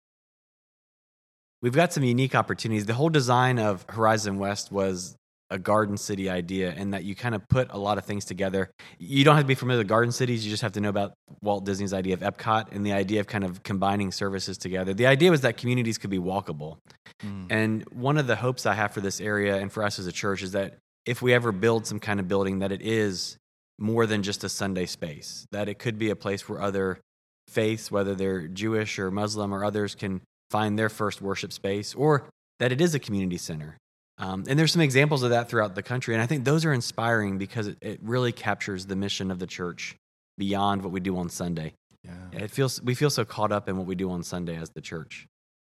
We've 1.63 1.75
got 1.75 1.93
some 1.93 2.05
unique 2.05 2.35
opportunities. 2.35 2.87
The 2.87 2.95
whole 2.95 3.11
design 3.11 3.59
of 3.59 3.85
Horizon 3.91 4.39
West 4.39 4.73
was 4.73 5.17
a 5.51 5.59
garden 5.59 5.97
city 5.97 6.31
idea, 6.31 6.73
and 6.77 6.95
that 6.95 7.05
you 7.05 7.15
kind 7.15 7.35
of 7.35 7.49
put 7.49 7.71
a 7.71 7.79
lot 7.79 7.99
of 7.99 8.05
things 8.05 8.25
together. 8.25 8.71
You 8.99 9.25
don't 9.25 9.35
have 9.35 9.45
to 9.45 9.49
be 9.49 9.55
familiar 9.55 9.79
with 9.79 9.89
garden 9.89 10.13
cities, 10.13 10.45
you 10.45 10.51
just 10.51 10.63
have 10.63 10.73
to 10.73 10.81
know 10.81 10.89
about 10.89 11.15
Walt 11.43 11.65
Disney's 11.65 11.93
idea 11.93 12.15
of 12.15 12.21
Epcot 12.21 12.73
and 12.73 12.87
the 12.87 12.93
idea 12.93 13.21
of 13.21 13.27
kind 13.27 13.45
of 13.45 13.63
combining 13.63 14.13
services 14.13 14.57
together. 14.59 14.95
The 14.95 15.07
idea 15.07 15.31
was 15.31 15.41
that 15.41 15.57
communities 15.57 15.99
could 15.99 16.11
be 16.11 16.19
walkable. 16.19 16.79
Mm. 17.25 17.47
And 17.51 17.85
one 17.91 18.17
of 18.17 18.27
the 18.27 18.37
hopes 18.37 18.67
I 18.67 18.75
have 18.75 18.93
for 18.93 19.01
this 19.01 19.21
area 19.21 19.57
and 19.57 19.73
for 19.73 19.83
us 19.83 19.99
as 19.99 20.07
a 20.07 20.13
church 20.13 20.43
is 20.43 20.53
that 20.53 20.79
if 21.05 21.23
we 21.23 21.33
ever 21.33 21.51
build 21.53 21.87
some 21.87 21.99
kind 21.99 22.21
of 22.21 22.29
building, 22.29 22.61
that 22.61 22.73
it 22.73 22.83
is 22.83 23.37
more 23.79 24.07
than 24.07 24.23
just 24.23 24.45
a 24.45 24.49
Sunday 24.49 24.87
space, 24.87 25.47
that 25.51 25.69
it 25.69 25.79
could 25.79 25.99
be 25.99 26.11
a 26.11 26.17
place 26.17 26.49
where 26.49 26.61
other 26.61 27.01
faiths, 27.49 27.91
whether 27.91 28.15
they're 28.15 28.47
Jewish 28.47 28.99
or 28.99 29.11
Muslim 29.11 29.53
or 29.53 29.65
others, 29.65 29.95
can 29.95 30.21
find 30.51 30.79
their 30.79 30.89
first 30.89 31.23
worship 31.23 31.53
space, 31.53 31.95
or 31.95 32.29
that 32.59 32.73
it 32.73 32.81
is 32.81 32.95
a 32.95 32.99
community 32.99 33.39
center. 33.39 33.77
Um, 34.21 34.45
and 34.47 34.59
there's 34.59 34.71
some 34.71 34.83
examples 34.83 35.23
of 35.23 35.31
that 35.31 35.49
throughout 35.49 35.75
the 35.75 35.83
country. 35.83 36.15
And 36.15 36.23
I 36.23 36.27
think 36.27 36.45
those 36.45 36.67
are 36.67 36.73
inspiring 36.75 37.39
because 37.39 37.69
it, 37.69 37.79
it 37.81 37.99
really 38.03 38.33
captures 38.33 38.85
the 38.85 38.95
mission 38.95 39.31
of 39.31 39.39
the 39.39 39.47
church 39.47 39.97
beyond 40.37 40.83
what 40.83 40.93
we 40.93 41.01
do 41.01 41.17
on 41.17 41.31
Sunday. 41.31 41.73
Yeah. 42.05 42.45
It 42.45 42.51
feels 42.51 42.83
we 42.83 42.95
feel 42.95 43.11
so 43.11 43.25
caught 43.25 43.51
up 43.51 43.69
in 43.69 43.79
what 43.79 43.87
we 43.87 43.95
do 43.95 44.11
on 44.11 44.23
Sunday 44.23 44.57
as 44.57 44.71
the 44.71 44.83
church. 44.83 45.27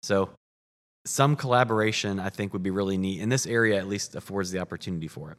So 0.04 0.30
some 1.06 1.38
collaboration 1.38 2.20
I 2.20 2.30
think 2.30 2.52
would 2.52 2.64
be 2.64 2.70
really 2.70 2.98
neat. 2.98 3.22
And 3.22 3.32
this 3.32 3.46
area 3.46 3.78
at 3.78 3.88
least 3.88 4.14
affords 4.14 4.52
the 4.52 4.60
opportunity 4.60 5.08
for 5.08 5.32
it. 5.32 5.38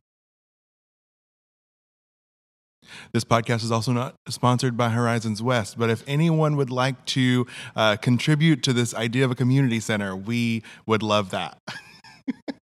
This 3.13 3.25
podcast 3.25 3.65
is 3.65 3.73
also 3.73 3.93
not 3.93 4.15
sponsored 4.29 4.77
by 4.77 4.91
Horizons 4.91 5.43
West, 5.43 5.79
but 5.79 5.89
if 5.91 6.05
anyone 6.07 6.57
would 6.57 6.71
like 6.71 7.05
to 7.07 7.47
uh, 7.77 7.97
contribute 7.97 8.63
to 8.63 8.73
this 8.73 8.95
idea 8.95 9.25
of 9.25 9.31
a 9.31 9.35
community 9.35 9.81
center, 9.81 10.15
we 10.17 10.63
would 10.87 11.03
love 11.03 11.31
that. 11.31 11.59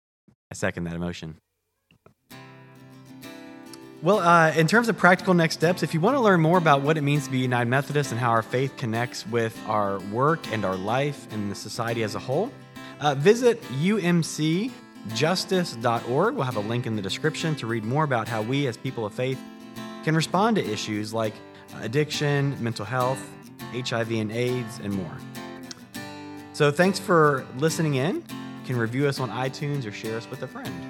I 0.52 0.56
second 0.56 0.86
that 0.86 0.96
emotion. 0.96 1.38
Well, 4.02 4.20
uh, 4.20 4.54
in 4.54 4.68
terms 4.68 4.88
of 4.88 4.98
practical 4.98 5.34
next 5.34 5.56
steps, 5.56 5.84
if 5.84 5.94
you 5.94 6.00
want 6.00 6.16
to 6.16 6.22
learn 6.22 6.40
more 6.40 6.58
about 6.58 6.82
what 6.82 6.98
it 6.98 7.02
means 7.02 7.26
to 7.26 7.32
be 7.32 7.40
United 7.40 7.70
Methodist 7.70 8.12
and 8.12 8.20
how 8.20 8.30
our 8.30 8.42
faith 8.42 8.78
connects 8.78 9.28
with 9.28 9.62
our 9.68 10.00
work 10.12 10.40
and 10.54 10.64
our 10.64 10.78
life 10.78 11.28
and 11.34 11.52
the 11.52 11.56
society 11.56 12.04
as 12.04 12.16
a 12.16 12.20
whole, 12.20 12.50
uh, 13.02 13.16
visit 13.16 13.62
umcjustice.org. 13.64 16.36
We'll 16.36 16.46
have 16.46 16.56
a 16.56 16.62
link 16.62 16.88
in 16.88 16.96
the 16.96 17.02
description 17.02 17.56
to 17.56 17.68
read 17.68 17.84
more 17.84 18.06
about 18.06 18.30
how 18.30 18.42
we, 18.42 18.68
as 18.68 18.78
people 18.78 19.06
of 19.06 19.14
faith, 19.14 19.42
can 20.06 20.16
respond 20.16 20.56
to 20.56 20.66
issues 20.66 21.14
like 21.14 21.34
addiction, 21.82 22.56
mental 22.64 22.86
health, 22.86 23.22
HIV 23.74 24.12
and 24.12 24.32
AIDS, 24.32 24.80
and 24.82 24.94
more. 24.94 25.18
So, 26.54 26.72
thanks 26.72 27.00
for 27.00 27.46
listening 27.58 27.96
in. 27.96 28.24
Can 28.70 28.78
review 28.78 29.08
us 29.08 29.20
on 29.20 29.32
iTunes 29.32 29.88
or 29.88 29.92
share 29.92 30.16
us 30.16 30.30
with 30.30 30.44
a 30.44 30.48
friend. 30.48 30.89